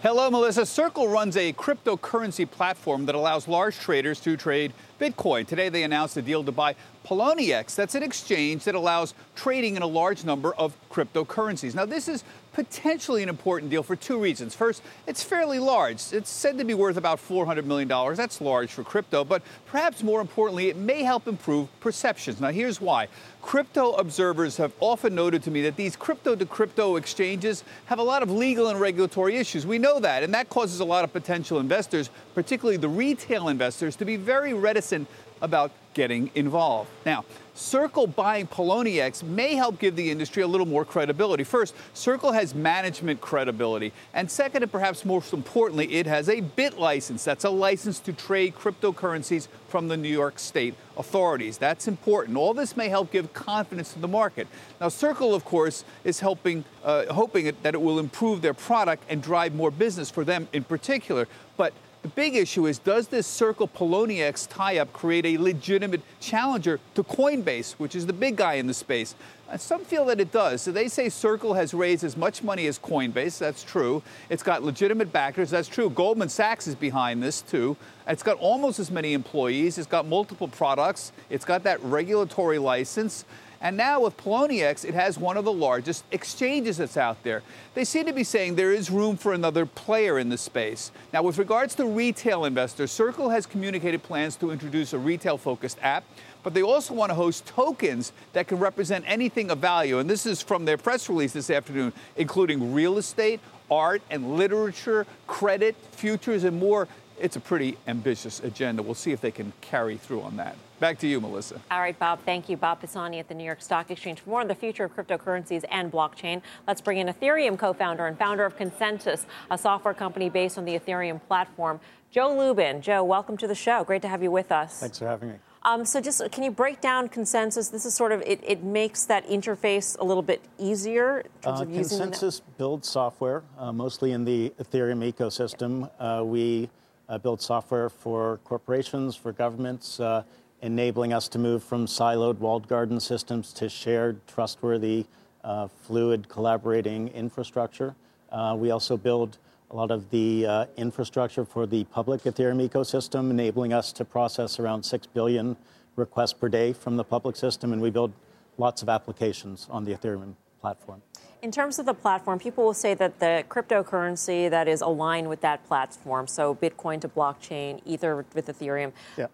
[0.00, 0.64] Hello, Melissa.
[0.64, 5.46] Circle runs a cryptocurrency platform that allows large traders to trade Bitcoin.
[5.46, 7.74] Today, they announced a deal to buy Poloniex.
[7.74, 11.74] That's an exchange that allows trading in a large number of cryptocurrencies.
[11.74, 12.24] Now, this is
[12.56, 14.54] potentially an important deal for two reasons.
[14.54, 16.00] First, it's fairly large.
[16.10, 17.86] It's said to be worth about $400 million.
[18.16, 22.40] That's large for crypto, but perhaps more importantly, it may help improve perceptions.
[22.40, 23.08] Now, here's why.
[23.42, 28.02] Crypto observers have often noted to me that these crypto to crypto exchanges have a
[28.02, 29.66] lot of legal and regulatory issues.
[29.66, 33.96] We know that, and that causes a lot of potential investors, particularly the retail investors,
[33.96, 35.08] to be very reticent
[35.42, 36.88] about getting involved.
[37.04, 41.42] Now, Circle buying Poloniex may help give the industry a little more credibility.
[41.42, 43.92] First, Circle has management credibility.
[44.12, 47.24] And second, and perhaps most importantly, it has a BitLicense.
[47.24, 51.56] That's a license to trade cryptocurrencies from the New York State authorities.
[51.56, 52.36] That's important.
[52.36, 54.48] All this may help give confidence to the market.
[54.80, 59.22] Now, Circle, of course, is helping, uh, hoping that it will improve their product and
[59.22, 61.26] drive more business for them in particular.
[61.56, 61.72] But
[62.06, 67.02] The big issue is does this Circle Poloniex tie up create a legitimate challenger to
[67.02, 69.16] Coinbase, which is the big guy in the space?
[69.50, 70.62] And some feel that it does.
[70.62, 73.38] So they say Circle has raised as much money as Coinbase.
[73.38, 74.04] That's true.
[74.30, 75.50] It's got legitimate backers.
[75.50, 75.90] That's true.
[75.90, 77.76] Goldman Sachs is behind this too.
[78.06, 79.76] It's got almost as many employees.
[79.76, 81.10] It's got multiple products.
[81.28, 83.24] It's got that regulatory license.
[83.60, 87.42] And now with Poloniex, it has one of the largest exchanges that's out there.
[87.74, 90.90] They seem to be saying there is room for another player in the space.
[91.12, 95.78] Now, with regards to retail investors, Circle has communicated plans to introduce a retail focused
[95.80, 96.04] app,
[96.42, 99.98] but they also want to host tokens that can represent anything of value.
[99.98, 103.40] And this is from their press release this afternoon, including real estate,
[103.70, 106.88] art and literature, credit, futures, and more.
[107.18, 108.82] It's a pretty ambitious agenda.
[108.82, 110.56] We'll see if they can carry through on that.
[110.78, 111.60] Back to you, Melissa.
[111.70, 112.20] All right, Bob.
[112.26, 112.58] Thank you.
[112.58, 114.20] Bob Pisani at the New York Stock Exchange.
[114.20, 118.06] For more on the future of cryptocurrencies and blockchain, let's bring in Ethereum co founder
[118.06, 122.82] and founder of ConsenSys, a software company based on the Ethereum platform, Joe Lubin.
[122.82, 123.84] Joe, welcome to the show.
[123.84, 124.80] Great to have you with us.
[124.80, 125.34] Thanks for having me.
[125.62, 127.72] Um, so, just can you break down ConsenSys?
[127.72, 131.60] This is sort of it, it makes that interface a little bit easier in terms
[131.60, 135.90] uh, of using builds software uh, mostly in the Ethereum ecosystem.
[135.98, 136.68] Uh, we
[137.08, 140.22] uh, build software for corporations, for governments, uh,
[140.62, 145.06] enabling us to move from siloed walled garden systems to shared, trustworthy,
[145.44, 147.94] uh, fluid, collaborating infrastructure.
[148.32, 149.38] Uh, we also build
[149.70, 154.58] a lot of the uh, infrastructure for the public Ethereum ecosystem, enabling us to process
[154.58, 155.56] around 6 billion
[155.96, 158.12] requests per day from the public system, and we build
[158.58, 161.02] lots of applications on the Ethereum platform.
[161.42, 165.40] In terms of the platform, people will say that the cryptocurrency that is aligned with
[165.42, 169.26] that platform, so Bitcoin to blockchain, Ether with Ethereum, yeah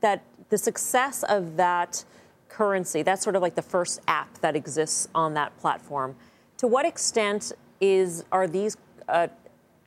[0.00, 2.04] that the success of that
[2.48, 6.16] currency, that's sort of like the first app that exists on that platform.
[6.58, 8.76] To what extent is are these
[9.08, 9.28] uh,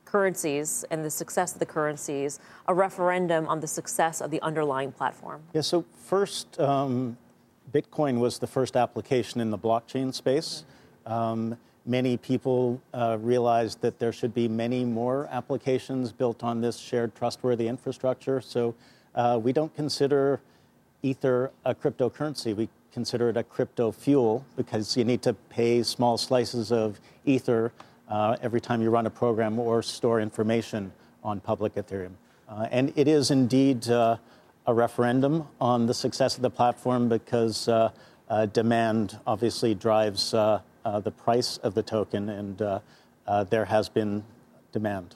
[0.04, 4.92] currencies and the success of the currencies a referendum on the success of the underlying
[4.92, 5.42] platform?
[5.52, 5.60] Yeah.
[5.60, 7.18] So first, um,
[7.72, 10.64] Bitcoin was the first application in the blockchain space.
[11.06, 16.78] Um, many people uh, realized that there should be many more applications built on this
[16.78, 18.40] shared trustworthy infrastructure.
[18.40, 18.74] So
[19.14, 20.40] uh, we don't consider
[21.02, 22.56] Ether a cryptocurrency.
[22.56, 27.72] We consider it a crypto fuel because you need to pay small slices of Ether
[28.08, 32.12] uh, every time you run a program or store information on public Ethereum.
[32.48, 34.16] Uh, and it is indeed uh,
[34.66, 37.90] a referendum on the success of the platform because uh,
[38.52, 40.34] demand obviously drives
[40.84, 42.78] Uh, the price of the token, and uh,
[43.26, 44.22] uh, there has been
[44.72, 45.14] demand.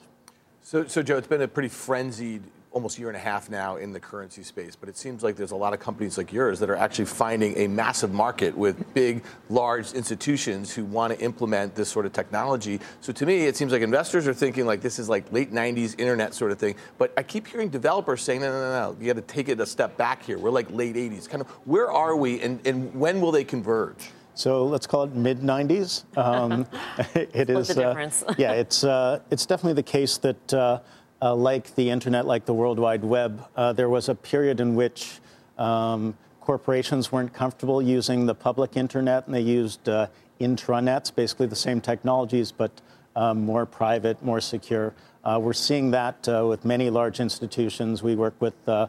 [0.63, 3.93] So, so, Joe, it's been a pretty frenzied almost year and a half now in
[3.93, 6.69] the currency space, but it seems like there's a lot of companies like yours that
[6.69, 11.89] are actually finding a massive market with big, large institutions who want to implement this
[11.89, 12.79] sort of technology.
[13.01, 15.99] So to me, it seems like investors are thinking like this is like late 90s
[15.99, 16.75] internet sort of thing.
[16.97, 19.59] But I keep hearing developers saying, no, no, no, no, you got to take it
[19.59, 20.37] a step back here.
[20.37, 21.27] We're like late 80s.
[21.27, 24.09] Kind of where are we and, and when will they converge?
[24.39, 26.05] So let's call it mid 90s.
[26.17, 26.65] Um,
[27.13, 27.77] it is.
[27.77, 30.53] Uh, yeah, it's uh, it's definitely the case that.
[30.53, 30.79] Uh,
[31.21, 34.73] uh, like the internet, like the World Wide Web, uh, there was a period in
[34.73, 35.19] which
[35.57, 40.07] um, corporations weren't comfortable using the public internet and they used uh,
[40.39, 42.71] intranets, basically the same technologies, but
[43.17, 44.93] um, more private, more secure.
[45.25, 48.01] Uh, we're seeing that uh, with many large institutions.
[48.01, 48.87] We work with uh,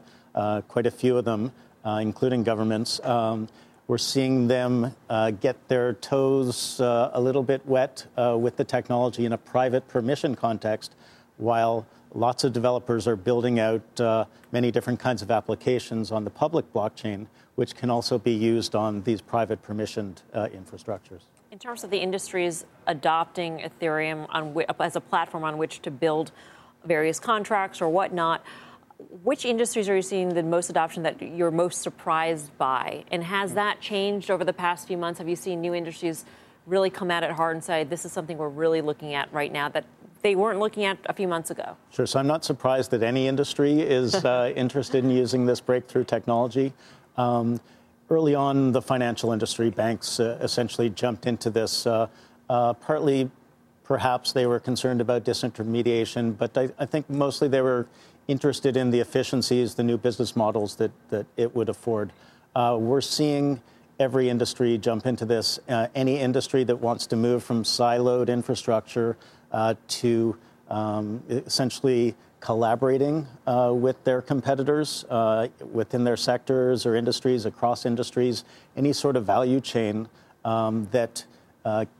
[0.69, 1.51] quite a few of them,
[1.85, 3.01] including governments.
[3.03, 3.49] Um,
[3.91, 4.95] we're seeing them
[5.41, 10.95] get their toes a little bit wet with the technology in a private permission context,
[11.39, 16.31] while Lots of developers are building out uh, many different kinds of applications on the
[16.31, 21.21] public blockchain, which can also be used on these private permissioned uh, infrastructures.
[21.53, 24.27] In terms of the industries adopting Ethereum
[24.81, 26.33] as a platform on which to build
[26.85, 28.43] various contracts or whatnot,
[29.23, 33.05] which industries are you seeing the most adoption that you're most surprised by?
[33.11, 35.19] And has that changed over the past few months?
[35.19, 36.25] Have you seen new industries
[36.67, 39.53] really come at it hard and say, this is something we're really looking at right
[39.53, 39.85] now that
[40.23, 41.77] they weren't looking at a few months ago.
[41.91, 42.07] Sure.
[42.07, 46.73] So I'm not surprised that any industry is uh, interested in using this breakthrough technology.
[47.17, 47.61] Um,
[48.11, 51.87] early on, the financial industry, banks uh, essentially jumped into this.
[51.87, 52.09] Uh,
[52.49, 53.31] uh partly,
[53.85, 57.87] perhaps they were concerned about disintermediation, but I, I, think mostly they were
[58.31, 62.13] interested in the efficiencies, the new business models that, that it would afford.
[62.55, 63.61] Uh, we're seeing
[63.99, 65.59] every industry jump into this.
[65.69, 69.17] Uh, any industry that wants to move from siloed infrastructure
[69.53, 70.37] uh, to
[70.69, 78.45] um, essentially collaborating uh, with their competitors uh, within their sectors or industries, across industries,
[78.77, 80.09] any sort of value chain
[80.45, 81.25] um, that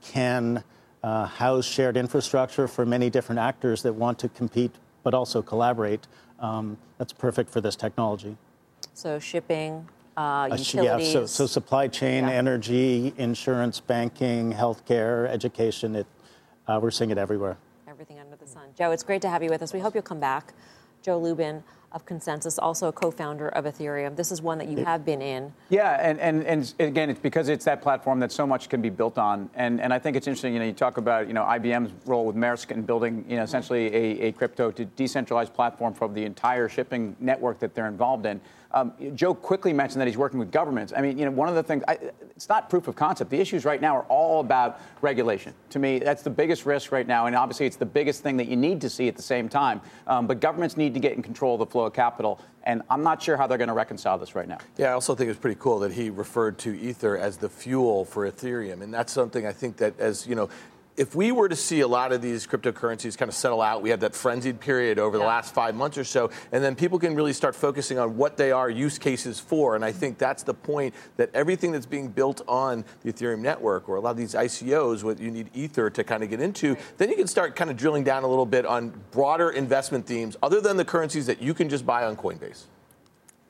[0.01, 0.63] can
[1.03, 4.71] house shared infrastructure for many different actors that want to compete
[5.03, 6.07] but also collaborate.
[6.39, 8.37] Um, that's perfect for this technology.
[8.93, 9.87] So shipping,
[10.17, 11.07] uh, utilities.
[11.07, 12.31] Yeah, so, so supply chain, Yeah.
[12.31, 16.07] energy, insurance, banking, healthcare, education, it,
[16.67, 17.57] uh, we're seeing it everywhere.
[17.87, 18.63] everything under the sun.
[18.75, 19.73] Joe, it's great to have you with us.
[19.73, 20.53] We hope you'll come back.
[21.03, 24.15] Joe Lubin of ConsenSys, also a co-founder of Ethereum.
[24.15, 25.53] This is one that you have been in.
[25.69, 28.89] Yeah, and, and, and again, it's because it's that platform that so much can be
[28.89, 29.49] built on.
[29.55, 32.25] And, and I think it's interesting, you know, you talk about, you know, IBM's role
[32.25, 36.23] with Maersk in building, you know, essentially a, a crypto to decentralized platform for the
[36.23, 38.39] entire shipping network that they're involved in.
[38.73, 40.93] Um, Joe quickly mentioned that he's working with governments.
[40.95, 41.97] I mean, you know, one of the things, I,
[42.35, 43.29] it's not proof of concept.
[43.29, 45.53] The issues right now are all about regulation.
[45.71, 47.25] To me, that's the biggest risk right now.
[47.25, 49.81] And obviously, it's the biggest thing that you need to see at the same time.
[50.07, 52.39] Um, but governments need to get in control of the flow of capital.
[52.63, 54.59] And I'm not sure how they're going to reconcile this right now.
[54.77, 57.49] Yeah, I also think it was pretty cool that he referred to Ether as the
[57.49, 58.81] fuel for Ethereum.
[58.81, 60.49] And that's something I think that, as you know,
[60.97, 63.89] if we were to see a lot of these cryptocurrencies kind of settle out, we
[63.89, 67.15] had that frenzied period over the last five months or so, and then people can
[67.15, 69.75] really start focusing on what they are use cases for.
[69.75, 73.87] And I think that's the point that everything that's being built on the Ethereum network
[73.87, 76.75] or a lot of these ICOs, what you need Ether to kind of get into,
[76.97, 80.35] then you can start kind of drilling down a little bit on broader investment themes
[80.43, 82.65] other than the currencies that you can just buy on Coinbase.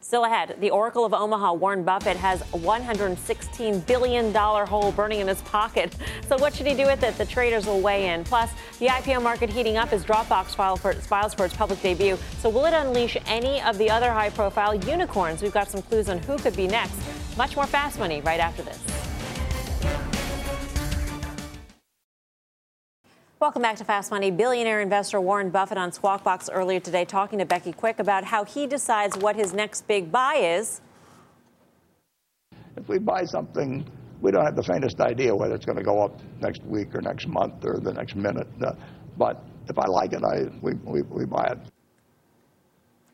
[0.04, 5.28] Still ahead, the Oracle of Omaha, Warren Buffett, has a $116 billion hole burning in
[5.28, 5.96] his pocket.
[6.28, 7.18] So, what should he do with it?
[7.18, 8.24] The traders will weigh in.
[8.24, 12.18] Plus, the IPO market heating up as Dropbox files for its public debut.
[12.40, 15.42] So, will it unleash any of the other high profile unicorns?
[15.42, 16.96] We've got some clues on who could be next.
[17.38, 19.11] Much more fast money right after this.
[23.42, 24.30] Welcome back to Fast Money.
[24.30, 28.46] Billionaire investor Warren Buffett on Squawk Box earlier today talking to Becky Quick about how
[28.46, 30.80] he decides what his next big buy is.
[32.78, 33.84] If we buy something,
[34.22, 37.02] we don't have the faintest idea whether it's going to go up next week or
[37.02, 38.48] next month or the next minute.
[38.64, 38.74] Uh,
[39.18, 41.58] but if I like it, I, we, we, we buy it.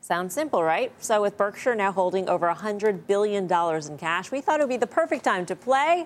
[0.02, 0.92] Sounds simple, right?
[1.02, 4.76] So, with Berkshire now holding over $100 billion in cash, we thought it would be
[4.76, 6.06] the perfect time to play.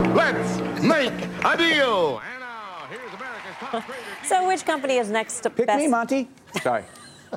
[0.00, 1.12] Let's make
[1.44, 2.20] a deal.
[4.24, 5.78] So, which company is next to Pick best?
[5.78, 6.28] me, Monty.
[6.62, 6.84] Sorry.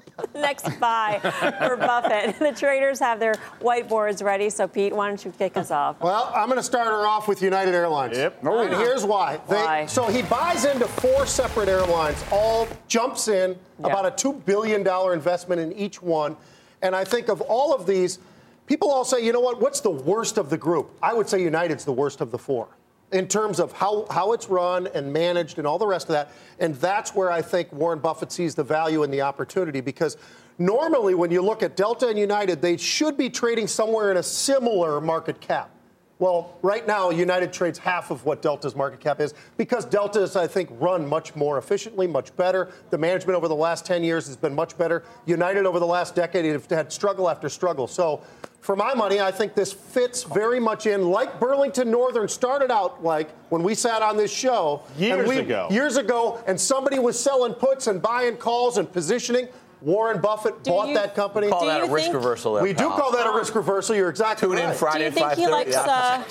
[0.35, 1.19] next buy
[1.59, 2.35] for Buffett.
[2.47, 4.49] The traders have their whiteboards ready.
[4.49, 5.99] So, Pete, why don't you kick us off?
[5.99, 8.15] Well, I'm going to start her off with United Airlines.
[8.15, 8.39] Yep.
[8.43, 8.59] Oh.
[8.59, 9.39] And here's why.
[9.49, 9.85] They, Why?
[9.85, 15.61] So he buys into four separate airlines, all jumps in, about a $2 billion investment
[15.61, 16.37] in each one.
[16.81, 18.19] And I think of all of these,
[18.65, 20.91] people all say, you know what, what's the worst of the group?
[21.01, 22.67] I would say United's the worst of the four
[23.11, 26.31] in terms of how, how it's run and managed and all the rest of that.
[26.59, 30.17] And that's where I think Warren Buffett sees the value and the opportunity because
[30.57, 34.23] normally when you look at Delta and United, they should be trading somewhere in a
[34.23, 35.69] similar market cap.
[36.19, 40.35] Well, right now, United trades half of what Delta's market cap is because Delta is,
[40.35, 42.69] I think, run much more efficiently, much better.
[42.89, 45.03] The management over the last 10 years has been much better.
[45.27, 47.85] United over the last decade have had struggle after struggle.
[47.87, 48.21] So,
[48.61, 53.03] for my money, I think this fits very much in, like Burlington Northern started out
[53.03, 55.67] like when we sat on this show Years we- ago.
[55.69, 59.47] Years ago, and somebody was selling puts and buying calls and positioning.
[59.81, 61.49] Warren Buffett Do bought you- that company.
[61.49, 62.55] Call that a risk reversal.
[62.55, 63.95] there, We do call that a risk reversal.
[63.95, 64.75] You're exactly Tune in right.
[64.75, 66.23] Friday Do you think he likes uh,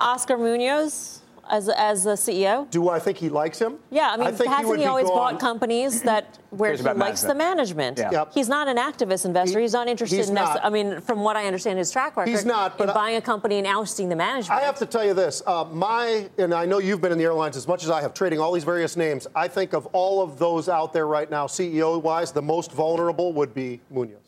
[0.00, 2.68] Oscar Munoz as, as the CEO?
[2.70, 3.78] Do I think he likes him?
[3.90, 6.80] Yeah, I mean, think he hasn't would he, always gone- bought companies that where he
[6.80, 7.98] about likes the management.
[7.98, 7.98] management?
[8.12, 8.20] Yeah.
[8.20, 8.32] Yep.
[8.34, 9.60] He's not an activist investor.
[9.60, 10.34] he's not interested he's in.
[10.34, 10.64] not.
[10.64, 12.30] I mean, from what I understand, his track record.
[12.30, 14.60] He's not, but in I- buying a company and ousting the management.
[14.60, 15.42] I have to tell you this.
[15.46, 18.14] Uh, my, and I know you've been in the airlines as much as I have,
[18.14, 19.26] trading all these various names.
[19.34, 23.32] I think of all of those out there right now, CEO wise, the most vulnerable
[23.32, 24.18] would be Munoz.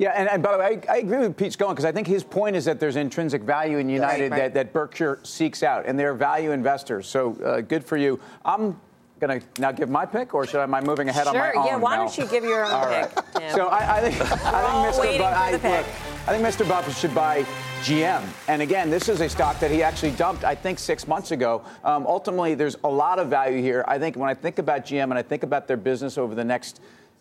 [0.00, 2.06] Yeah, and, and by the way, I, I agree with Pete's going because I think
[2.06, 4.38] his point is that there's intrinsic value in United right.
[4.38, 7.06] That, that Berkshire seeks out, and they're value investors.
[7.06, 8.18] So uh, good for you.
[8.42, 8.80] I'm
[9.20, 11.38] going to now give my pick, or should I, am I moving ahead Sure, on
[11.38, 11.52] my own?
[11.52, 11.66] Sure.
[11.66, 12.04] Yeah, why now?
[12.04, 13.24] don't you give your own All pick, right.
[13.36, 13.54] Tim?
[13.54, 15.00] So I, I think, I think Mr.
[15.00, 16.66] waiting Bu- I, look, I think Mr.
[16.66, 17.42] Buffett should buy
[17.82, 18.22] GM.
[18.48, 21.62] And again, this is a stock that he actually dumped, I think, six months ago.
[21.84, 23.84] Um, ultimately, there's a lot of value here.
[23.86, 26.44] I think when I think about GM and I think about their business over the
[26.44, 26.80] next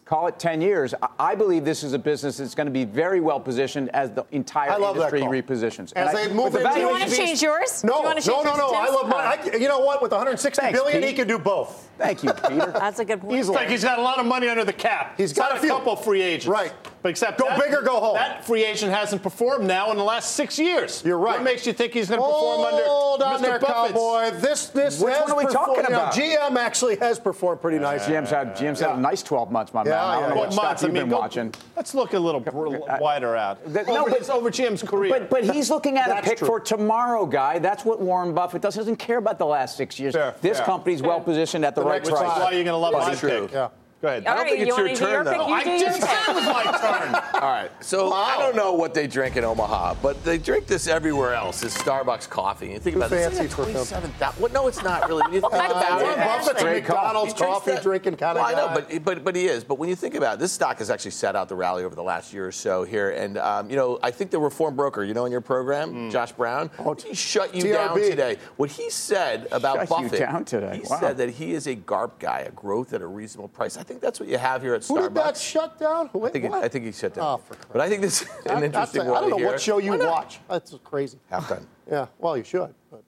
[0.10, 2.84] call it 10 years, I- I believe this is a business that's going to be
[2.84, 5.94] very well positioned as the entire I love that industry repositions.
[5.96, 7.84] As And I- they with move the into Do you want to change yours?
[7.84, 8.72] No, you want no, no, no.
[8.74, 9.18] I love my.
[9.18, 10.02] I, you know what?
[10.02, 11.10] With 160 Thanks, billion, Pete.
[11.12, 11.89] he can do both.
[12.00, 12.72] Thank you, Peter.
[12.72, 13.38] That's a good point.
[13.38, 13.56] Easily.
[13.58, 15.16] Like he's got a lot of money under the cap.
[15.18, 15.70] He's got a few.
[15.70, 16.48] couple free agents.
[16.48, 16.74] Right.
[17.02, 18.16] But except Go that- big or go home.
[18.16, 21.02] That free agent hasn't performed now in the last six years.
[21.06, 21.36] You're right.
[21.36, 23.42] What makes you think he's going to perform under Hold on Mr.
[23.42, 23.94] there, Buffett's?
[23.94, 24.32] cowboy.
[24.40, 26.14] This, this Which one are we performed- talking you know, about?
[26.14, 28.14] GM actually has performed pretty nicely.
[28.16, 29.94] GM's had, GM's had a nice 12 months, my man.
[29.94, 30.84] Yeah, I don't yeah, know what stock months.
[30.84, 31.54] I you've mean, been go- watching.
[31.78, 33.64] Let's look a little br- uh, wider out.
[33.74, 35.10] That- no, no, but but- it's over GM's career.
[35.12, 36.48] But, but he's looking at a pick true.
[36.48, 37.60] for tomorrow, guy.
[37.60, 38.74] That's what Warren Buffett does.
[38.74, 40.14] He doesn't care about the last six years.
[40.16, 40.66] Fair, this fair.
[40.66, 43.16] company's well positioned at the, The right which is why you're going to love my
[43.16, 43.52] pick.
[43.52, 43.70] Yeah.
[44.02, 44.26] Go ahead.
[44.28, 45.46] I don't think it's your turn, though.
[45.46, 46.64] I just said it was my
[47.34, 47.42] turn.
[47.44, 47.70] All right.
[47.84, 51.64] So I don't know what they drink in Omaha, but they drink this everywhere else.
[51.64, 52.68] It's Starbucks coffee.
[52.72, 53.24] You think Too about it.
[53.32, 54.42] fancy It's for 27,000.
[54.42, 55.22] Well, no, it's not really.
[55.24, 58.44] When you think Uh, about Warren it, Buffett's a McDonald's coffee that- drinking kind of
[58.46, 59.66] well, I know, but, but but he is.
[59.66, 61.94] But when you think about it, this stock has actually set out the rally over
[61.96, 65.04] the last year or so here, and um, you know I think the reform broker,
[65.04, 66.10] you know, in your program, Hmm.
[66.10, 66.72] Josh Brown,
[67.06, 67.74] he shut you TRB.
[67.74, 68.38] down today.
[68.56, 70.80] What he said about Shut you Buffett, down today.
[70.84, 71.00] he Wow.
[71.02, 73.76] said that he is a GARP guy, a growth at a reasonable price.
[73.78, 75.04] I think that's what you have here at Who Starbucks.
[75.08, 76.10] did that shut down?
[76.14, 76.52] Wait, I think, it.
[76.54, 77.26] I think he shut down.
[77.26, 79.18] Oh, for but I think this is I- an interesting one.
[79.18, 79.48] I don't know here.
[79.48, 80.40] what show you watch.
[80.48, 81.18] That's crazy.
[81.32, 81.66] Halftime.
[81.92, 82.72] Yeah, well, you should.
[82.92, 83.02] But.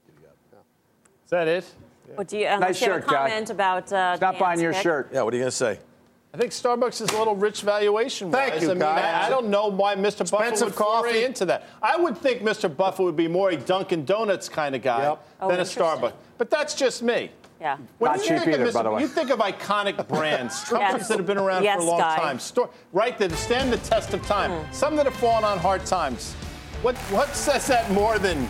[1.24, 1.66] Is that it?
[2.16, 3.30] What do you, unless Nice you have a shirt, guy.
[3.30, 4.82] comment about uh, Stop buying your pick?
[4.82, 5.10] shirt.
[5.14, 5.78] Yeah, what are you going to say?
[6.34, 8.32] I think Starbucks is a little rich valuation.
[8.32, 8.64] Thank wise.
[8.64, 9.24] you, I mean, guys.
[9.24, 10.20] I, I don't know why Mr.
[10.30, 11.68] Buffett Expensive would foray into that.
[11.82, 12.76] I would think Mr.
[12.76, 15.64] Buffett would be more a Dunkin' Donuts kind of guy Oh, than a.
[15.64, 16.14] Starbucks.
[16.40, 17.30] But that's just me.
[17.62, 17.78] Yeah.
[18.00, 19.02] When Not you cheap think of either, this- by the way.
[19.04, 21.08] You think of iconic brands, companies Yes.
[21.10, 22.16] that have been around Yes, for a long Guy.
[22.18, 23.16] time, store, right?
[23.20, 24.50] That stand the test of time.
[24.52, 24.74] Hmm.
[24.74, 26.34] Some that have fallen on hard times.
[26.82, 28.50] What what says that more than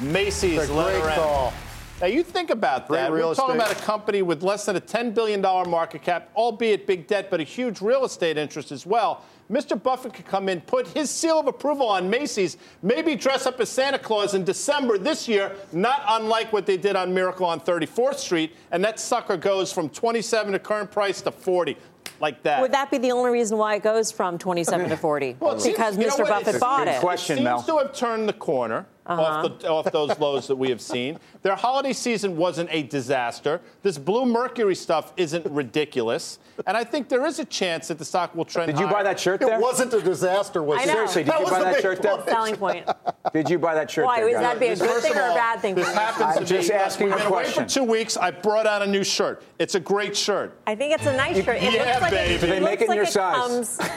[0.00, 1.52] Macy's It's a great call.
[2.00, 3.12] Now you think about Great that.
[3.12, 3.72] real We're talking estate.
[3.72, 7.40] about a company with less than a $10 billion market cap, albeit big debt, but
[7.40, 9.24] a huge real estate interest as well.
[9.50, 9.82] Mr.
[9.82, 13.70] Buffett could come in, put his seal of approval on Macy's, maybe dress up as
[13.70, 18.16] Santa Claus in December this year, not unlike what they did on Miracle on 34th
[18.18, 21.78] Street, and that sucker goes from 27 to current price to 40,
[22.20, 22.60] like that.
[22.60, 25.36] Would that be the only reason why it goes from 27 to 40?
[25.40, 26.18] Well, it seems- because Mr.
[26.20, 26.44] what?
[26.44, 27.00] Buffett bought seems- it.
[27.00, 27.62] question, seems Mel.
[27.62, 29.22] to have turned the corner Uh-huh.
[29.22, 31.18] off, the, off those lows that we have seen.
[31.42, 33.60] Their holiday season wasn't a disaster.
[33.82, 36.38] This Bluemercury stuff isn't ridiculous.
[36.66, 39.02] And I think there is a chance that the stock will trend Did you buy
[39.04, 39.48] that shirt There?
[39.48, 39.60] It there?
[39.60, 40.88] wasn't a disaster, was I it?
[40.90, 42.24] Seriously, did That you was buy the that big shirt there?
[42.26, 42.86] Selling point.
[43.32, 44.16] Did you buy that shirt Why?
[44.20, 44.26] there?
[44.26, 46.44] Would that be a good thing of or a bad thing This happens I'm to
[46.44, 47.68] just be, asking We've a been away for question.
[47.68, 48.16] two weeks.
[48.16, 49.42] I brought out a new shirt.
[49.58, 50.58] It's a great shirt.
[50.66, 51.58] I think it's a nice shirt.
[51.62, 52.34] It Yeah, looks like baby.
[52.34, 53.78] It, Do they it make looks it in like your it size?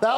[0.00, 0.17] That was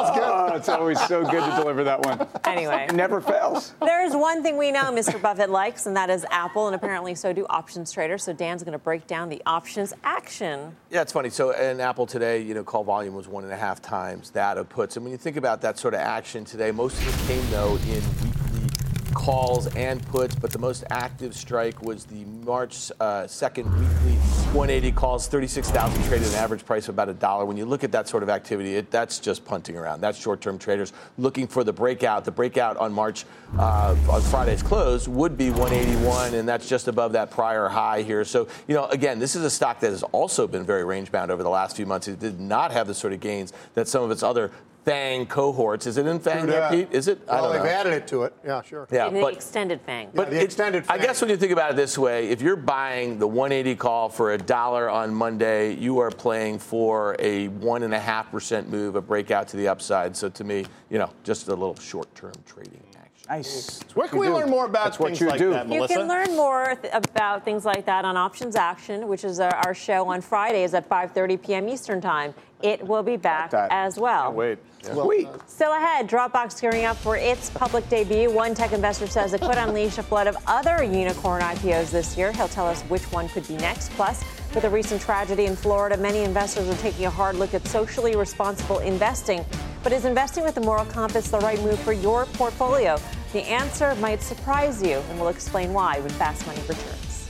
[0.51, 2.27] Oh, it's always so good to deliver that one.
[2.45, 2.87] Anyway.
[2.89, 3.73] It never fails.
[3.81, 5.21] There's one thing we know Mr.
[5.21, 8.23] Buffett likes, and that is Apple, and apparently so do options traders.
[8.23, 10.75] So Dan's going to break down the options action.
[10.89, 11.29] Yeah, it's funny.
[11.29, 14.57] So in Apple today, you know, call volume was one and a half times that
[14.57, 14.95] of puts.
[14.97, 17.75] And when you think about that sort of action today, most of it came though
[17.77, 18.69] in weekly
[19.13, 24.17] calls and puts, but the most active strike was the March uh, 2nd weekly
[24.53, 27.45] 180 calls, 36,000 traded, an average price of about a dollar.
[27.45, 30.01] When you look at that sort of activity, it, that's just punting around.
[30.01, 32.25] That's short-term traders looking for the breakout.
[32.25, 33.23] The breakout on March
[33.57, 38.25] uh, on Friday's close would be 181, and that's just above that prior high here.
[38.25, 41.43] So, you know, again, this is a stock that has also been very range-bound over
[41.43, 42.09] the last few months.
[42.09, 44.51] It did not have the sort of gains that some of its other
[44.85, 45.85] FANG cohorts.
[45.85, 46.71] Is it in FANG True yet.
[46.71, 46.87] Pete?
[46.91, 47.19] Is it?
[47.29, 47.67] I don't they've know.
[47.69, 48.33] added it to it.
[48.43, 48.87] Yeah, sure.
[48.91, 50.09] Yeah, in the but extended fang.
[50.13, 52.55] but the it- extended I guess when you think about it this way, if you're
[52.55, 57.83] buying the 180 call for a dollar on Monday, you are playing for a one
[57.83, 60.17] and a half percent move, a breakout to the upside.
[60.17, 63.10] So to me, you know, just a little short-term trading action.
[63.29, 63.79] Nice.
[63.93, 64.33] Where can we do.
[64.33, 65.51] learn more about That's what things you like do.
[65.51, 65.93] that, You Melissa?
[65.95, 69.73] can learn more th- about things like that on Options Action, which is our, our
[69.73, 71.69] show on Fridays at 5:30 p.m.
[71.69, 72.33] Eastern Time.
[72.61, 73.69] It will be back that.
[73.71, 74.33] as well.
[74.33, 74.59] Wait.
[74.83, 75.27] Sweet.
[75.47, 78.29] Still ahead, Dropbox gearing up for its public debut.
[78.31, 82.31] One tech investor says it could unleash a flood of other unicorn IPOs this year.
[82.31, 83.91] He'll tell us which one could be next.
[83.91, 84.23] Plus,
[84.55, 88.15] with a recent tragedy in Florida, many investors are taking a hard look at socially
[88.15, 89.45] responsible investing.
[89.83, 92.97] But is investing with the moral compass the right move for your portfolio?
[93.33, 97.29] The answer might surprise you, and we'll explain why when Fast Money returns.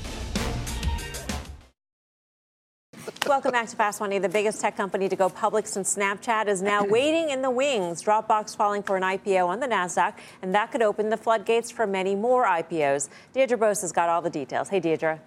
[3.25, 4.19] Welcome back to Fast Money.
[4.19, 8.03] The biggest tech company to go public since Snapchat is now waiting in the wings.
[8.03, 11.87] Dropbox filing for an IPO on the NASDAQ, and that could open the floodgates for
[11.87, 13.07] many more IPOs.
[13.31, 14.67] Deirdre Bosa has got all the details.
[14.67, 15.21] Hey, Deirdre.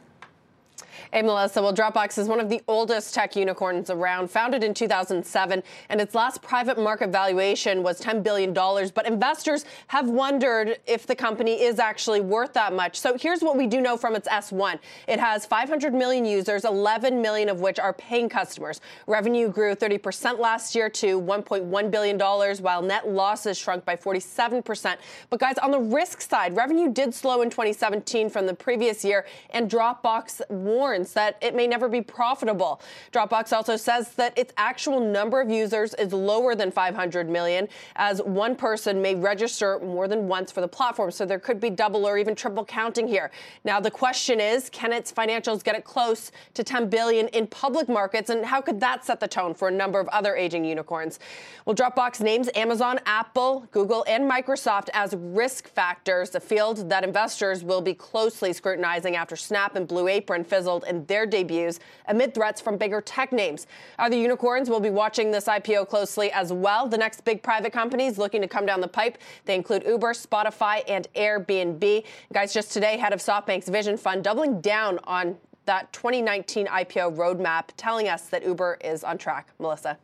[1.14, 1.62] Hey, Melissa.
[1.62, 6.12] Well, Dropbox is one of the oldest tech unicorns around, founded in 2007, and its
[6.12, 8.52] last private market valuation was $10 billion.
[8.52, 12.98] But investors have wondered if the company is actually worth that much.
[12.98, 17.22] So here's what we do know from its S1 it has 500 million users, 11
[17.22, 18.80] million of which are paying customers.
[19.06, 24.96] Revenue grew 30% last year to $1.1 billion, while net losses shrunk by 47%.
[25.30, 29.26] But, guys, on the risk side, revenue did slow in 2017 from the previous year,
[29.50, 32.80] and Dropbox warns that it may never be profitable.
[33.12, 38.22] Dropbox also says that its actual number of users is lower than 500 million, as
[38.22, 41.10] one person may register more than once for the platform.
[41.10, 43.30] So there could be double or even triple counting here.
[43.64, 47.88] Now the question is, can its financials get it close to 10 billion in public
[47.88, 51.18] markets, and how could that set the tone for a number of other aging unicorns?
[51.64, 57.64] Well, Dropbox names Amazon, Apple, Google, and Microsoft as risk factors, a field that investors
[57.64, 62.34] will be closely scrutinizing after Snap and Blue Apron fizzled struggled in their debuts amid
[62.34, 63.66] threats from bigger tech names.
[63.98, 66.88] Other unicorns will be watching this IPO closely as well.
[66.88, 70.82] The next big private companies looking to come down the pipe, they include Uber, Spotify,
[70.88, 72.04] and Airbnb.
[72.32, 75.36] Guys, just today, head of SoftBank's Vision Fund doubling down on
[75.66, 79.48] that 2019 IPO roadmap, telling us that Uber is on track.
[79.58, 79.98] Melissa.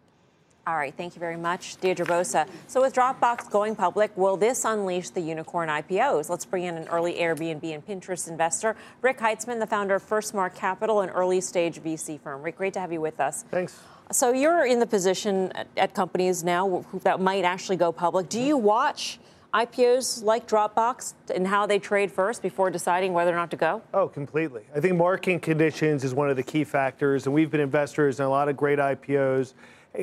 [0.67, 2.47] All right, thank you very much, Deirdre Bosa.
[2.67, 6.29] So, with Dropbox going public, will this unleash the unicorn IPOs?
[6.29, 10.55] Let's bring in an early Airbnb and Pinterest investor, Rick Heitzmann, the founder of FirstMark
[10.55, 12.43] Capital, an early stage VC firm.
[12.43, 13.45] Rick, great to have you with us.
[13.51, 13.81] Thanks.
[14.13, 18.29] So, you're in the position at, at companies now that might actually go public.
[18.29, 19.19] Do you watch?
[19.53, 23.83] IPOs like Dropbox and how they trade first before deciding whether or not to go?
[23.93, 24.63] Oh, completely.
[24.77, 28.27] I think market conditions is one of the key factors, and we've been investors in
[28.27, 29.55] a lot of great IPOs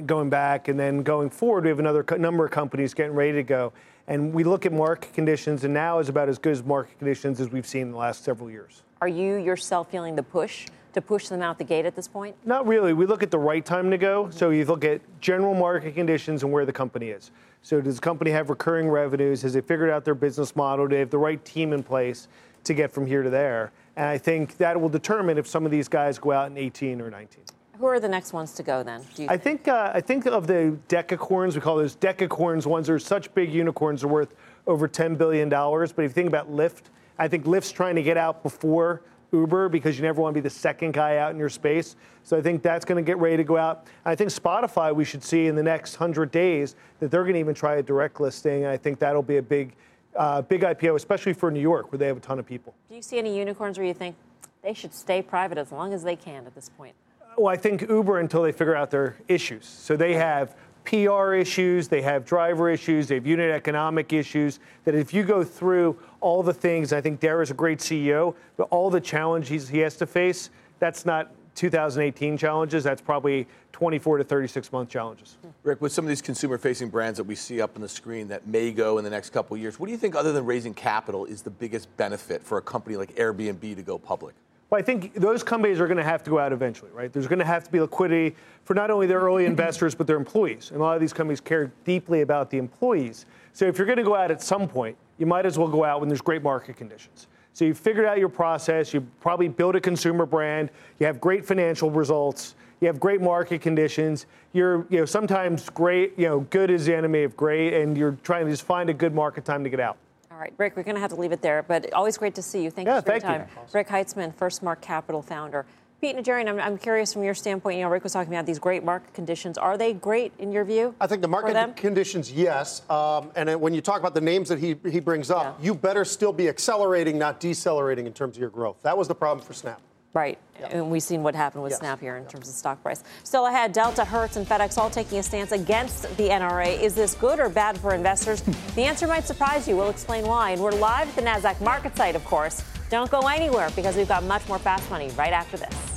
[0.06, 3.44] going back, and then going forward, we have another number of companies getting ready to
[3.44, 3.74] go.
[4.08, 7.42] And we look at market conditions, and now is about as good as market conditions
[7.42, 8.84] as we've seen in the last several years.
[9.02, 12.36] Are you yourself feeling the push to push them out the gate at this point?
[12.46, 12.94] Not really.
[12.94, 14.30] We look at the right time to go.
[14.32, 17.32] So you look at general market conditions and where the company is.
[17.62, 19.42] So does the company have recurring revenues?
[19.42, 20.88] Has it figured out their business model?
[20.88, 22.28] Do they have the right team in place
[22.64, 23.72] to get from here to there?
[23.96, 27.02] And I think that will determine if some of these guys go out in 18
[27.02, 27.44] or 19.
[27.80, 29.04] Who are the next ones to go then?
[29.28, 31.54] I think uh, I think of the decacorns.
[31.54, 32.66] We call those decacorns.
[32.66, 34.34] Ones are such big unicorns are worth
[34.66, 35.92] over 10 billion dollars.
[35.94, 36.84] But if you think about Lyft,
[37.20, 40.44] I think Lyft's trying to get out before Uber because you never want to be
[40.44, 41.96] the second guy out in your space.
[42.24, 43.86] So I think that's going to get ready to go out.
[44.06, 47.40] I think Spotify we should see in the next hundred days that they're going to
[47.40, 48.64] even try a direct listing.
[48.64, 49.76] And I think that'll be a big,
[50.16, 52.74] uh, big IPO, especially for New York where they have a ton of people.
[52.90, 54.16] Do you see any unicorns where you think
[54.64, 56.96] they should stay private as long as they can at this point?
[57.38, 59.68] Well, I think Uber until they figure out their issues.
[59.68, 64.60] So they have PR issues, they have driver issues, they have unit economic issues.
[64.86, 68.34] That if you go through all the things, I think Dara is a great CEO,
[68.56, 72.84] but all the challenges he has to face, that's not 2018 challenges.
[72.84, 75.38] That's probably 24 to 36 month challenges.
[75.62, 78.30] Rick, with some of these consumer facing brands that we see up on the screen
[78.30, 80.74] that may go in the next couple years, what do you think, other than raising
[80.74, 84.34] capital, is the biggest benefit for a company like Airbnb to go public?
[84.70, 87.12] Well, I think those companies are going to have to go out eventually, right?
[87.12, 90.18] There's going to have to be liquidity for not only their early investors, but their
[90.18, 90.72] employees.
[90.72, 93.26] And a lot of these companies care deeply about the employees.
[93.54, 95.86] So if you're going to go out at some point, you might as well go
[95.86, 97.28] out when there's great market conditions.
[97.54, 101.46] So you've figured out your process, you probably build a consumer brand, you have great
[101.46, 104.28] financial results, you have great market conditions.
[104.54, 108.18] You're, you know, sometimes great, you know, good is the enemy of great, and you're
[108.24, 109.98] trying to just find a good market time to get out.
[110.38, 112.44] All right, Rick, we're going to have to leave it there, but always great to
[112.44, 112.70] see you.
[112.70, 113.48] Thank yeah, you for thank your time.
[113.56, 113.62] You.
[113.74, 115.66] Rick Heitzmann, First Mark Capital founder.
[116.00, 117.78] Pete Najarian, I'm, I'm, curious from your standpoint.
[117.78, 119.58] You know, Rick was talking about these great market conditions.
[119.58, 120.94] Are they great in your view?
[121.02, 122.88] I think the market conditions, yes.
[122.88, 125.66] Um, and when you talk about the names that he, he brings up, yeah.
[125.66, 128.78] you better still be accelerating, not decelerating in terms of your growth.
[128.84, 129.82] That was the problem for Snap.
[130.18, 130.40] Right.
[130.60, 130.74] Yep.
[130.74, 131.80] And we've seen what happened with yes.
[131.80, 132.32] Snap here in yep.
[132.32, 133.04] terms of stock price.
[133.24, 136.82] Still ahead, Delta, Hertz, and FedEx all taking a stance against the NRA.
[136.82, 138.42] Is this good or bad for investors?
[138.76, 139.78] the answer might surprise you.
[139.78, 140.52] We'll explain why.
[140.52, 142.64] And we're live at the NASDAQ market site, of course.
[142.90, 145.97] Don't go anywhere because we've got much more fast money right after this.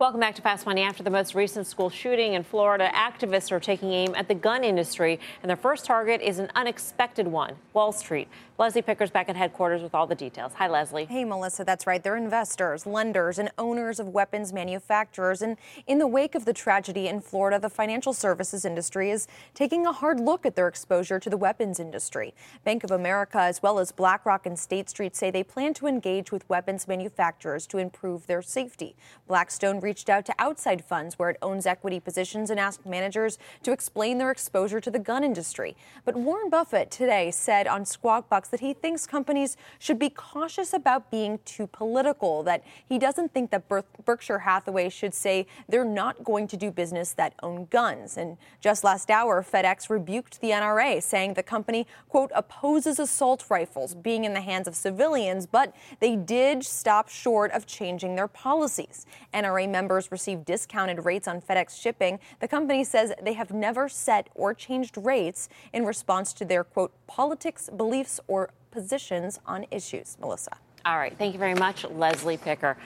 [0.00, 0.82] Welcome back to Fast Money.
[0.82, 4.62] After the most recent school shooting in Florida, activists are taking aim at the gun
[4.62, 8.28] industry, and their first target is an unexpected one Wall Street.
[8.58, 10.52] Leslie Picker's back at headquarters with all the details.
[10.54, 11.04] Hi, Leslie.
[11.04, 12.02] Hey, Melissa, that's right.
[12.02, 15.42] They're investors, lenders, and owners of weapons manufacturers.
[15.42, 19.86] And in the wake of the tragedy in Florida, the financial services industry is taking
[19.86, 22.34] a hard look at their exposure to the weapons industry.
[22.64, 26.32] Bank of America, as well as BlackRock and State Street, say they plan to engage
[26.32, 28.96] with weapons manufacturers to improve their safety.
[29.28, 33.72] Blackstone reached out to outside funds where it owns equity positions and asked managers to
[33.72, 35.74] explain their exposure to the gun industry.
[36.04, 40.74] But Warren Buffett today said on Squawk Box that he thinks companies should be cautious
[40.74, 43.64] about being too political, that he doesn't think that
[44.04, 48.18] Berkshire Hathaway should say they're not going to do business that own guns.
[48.18, 53.94] And just last hour, FedEx rebuked the NRA, saying the company, quote, opposes assault rifles
[53.94, 59.06] being in the hands of civilians, but they did stop short of changing their policies.
[59.32, 62.18] NRA members receive discounted rates on FedEx shipping.
[62.40, 66.92] The company says they have never set or changed rates in response to their, quote,
[67.06, 70.16] politics, beliefs, or positions on issues.
[70.20, 70.56] Melissa.
[70.84, 71.16] All right.
[71.16, 72.76] Thank you very much, Leslie Picker.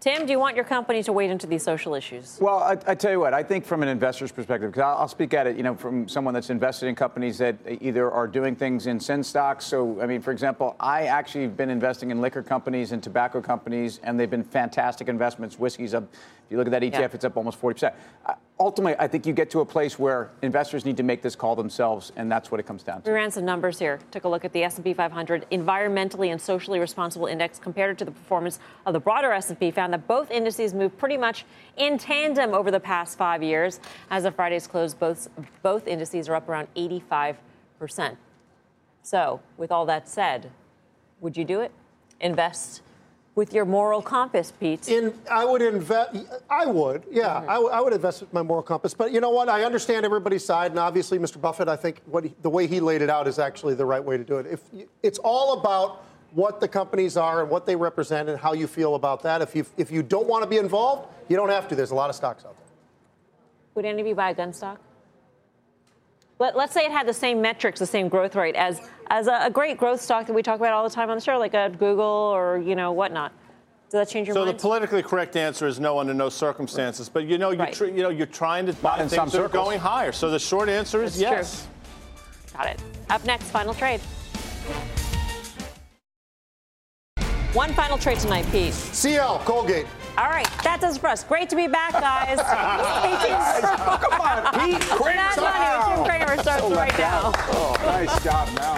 [0.00, 2.38] Tim, do you want your company to wade into these social issues?
[2.40, 5.08] Well, I, I tell you what, I think from an investor's perspective, because I'll, I'll,
[5.08, 8.54] speak at it, you know, from someone that's invested in companies that either are doing
[8.54, 9.66] things in sin stocks.
[9.66, 13.40] So, I mean, for example, I actually have been investing in liquor companies and tobacco
[13.40, 15.58] companies, and they've been fantastic investments.
[15.58, 16.04] Whiskey's up.
[16.48, 17.08] If you look at that ETF, yeah.
[17.12, 17.92] it's up almost 40%.
[18.24, 21.36] Uh, ultimately, I think you get to a place where investors need to make this
[21.36, 23.10] call themselves, and that's what it comes down to.
[23.10, 23.98] We ran some numbers here.
[24.12, 28.12] Took a look at the S&P 500 environmentally and socially responsible index compared to the
[28.12, 29.70] performance of the broader S&P.
[29.72, 31.44] Found that both indices moved pretty much
[31.76, 33.78] in tandem over the past five years.
[34.10, 35.28] As of Friday's close, both
[35.62, 37.36] both indices are up around 85
[37.78, 38.16] percent.
[39.02, 40.50] So, with all that said,
[41.20, 41.72] would you do it?
[42.22, 42.80] Invest
[43.38, 44.88] with your moral compass, Pete?
[44.88, 46.18] In, I would invest.
[46.50, 47.28] I would, yeah.
[47.28, 47.50] Mm-hmm.
[47.50, 48.92] I, w- I would invest with my moral compass.
[48.92, 49.48] But you know what?
[49.48, 51.40] I understand everybody's side, and obviously, Mr.
[51.40, 51.68] Buffett.
[51.68, 54.18] I think what he, the way he laid it out is actually the right way
[54.18, 54.46] to do it.
[54.46, 54.60] If
[55.04, 58.96] it's all about what the companies are and what they represent and how you feel
[58.96, 59.40] about that.
[59.40, 61.76] If you if you don't want to be involved, you don't have to.
[61.76, 62.66] There's a lot of stocks out there.
[63.76, 64.80] Would any of you buy a gun stock?
[66.40, 68.80] Let, us say it had the same metrics, the same growth rate as
[69.10, 71.20] as a, a, great growth stock that we talk about all the time on the
[71.20, 73.32] show, like a Google or you know whatnot.
[73.90, 74.50] Does that change your so mind?
[74.50, 77.08] So the politically correct answer is no under no circumstances.
[77.08, 77.14] Right.
[77.14, 77.72] But you know, you're right.
[77.72, 80.12] tr- you know, you're trying to buy things that are going higher.
[80.12, 81.68] So the short answer is That's yes.
[82.50, 82.58] True.
[82.58, 82.82] Got it.
[83.08, 84.00] Up next, final trade.
[87.54, 88.74] One final trade tonight, Pete.
[88.74, 89.86] CL Colgate.
[90.18, 91.22] All right, that does it for us.
[91.22, 92.40] Great to be back, guys.
[94.02, 94.80] Come on, Pete.
[94.98, 97.30] Great Mad Money with Jim Cramer starts oh, right now.
[97.34, 98.76] Oh, nice job, now.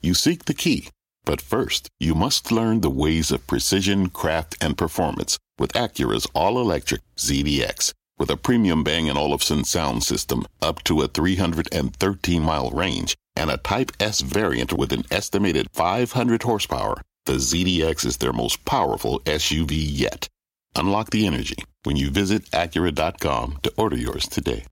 [0.00, 0.90] You seek the key,
[1.24, 7.00] but first, you must learn the ways of precision, craft, and performance with Acura's all-electric
[7.16, 7.92] ZDX.
[8.16, 13.56] With a premium Bang & Olufsen sound system up to a 313-mile range and a
[13.56, 19.72] Type S variant with an estimated 500 horsepower, the ZDX is their most powerful SUV
[19.72, 20.28] yet.
[20.74, 24.64] Unlock the energy when you visit Acura.com to order yours today.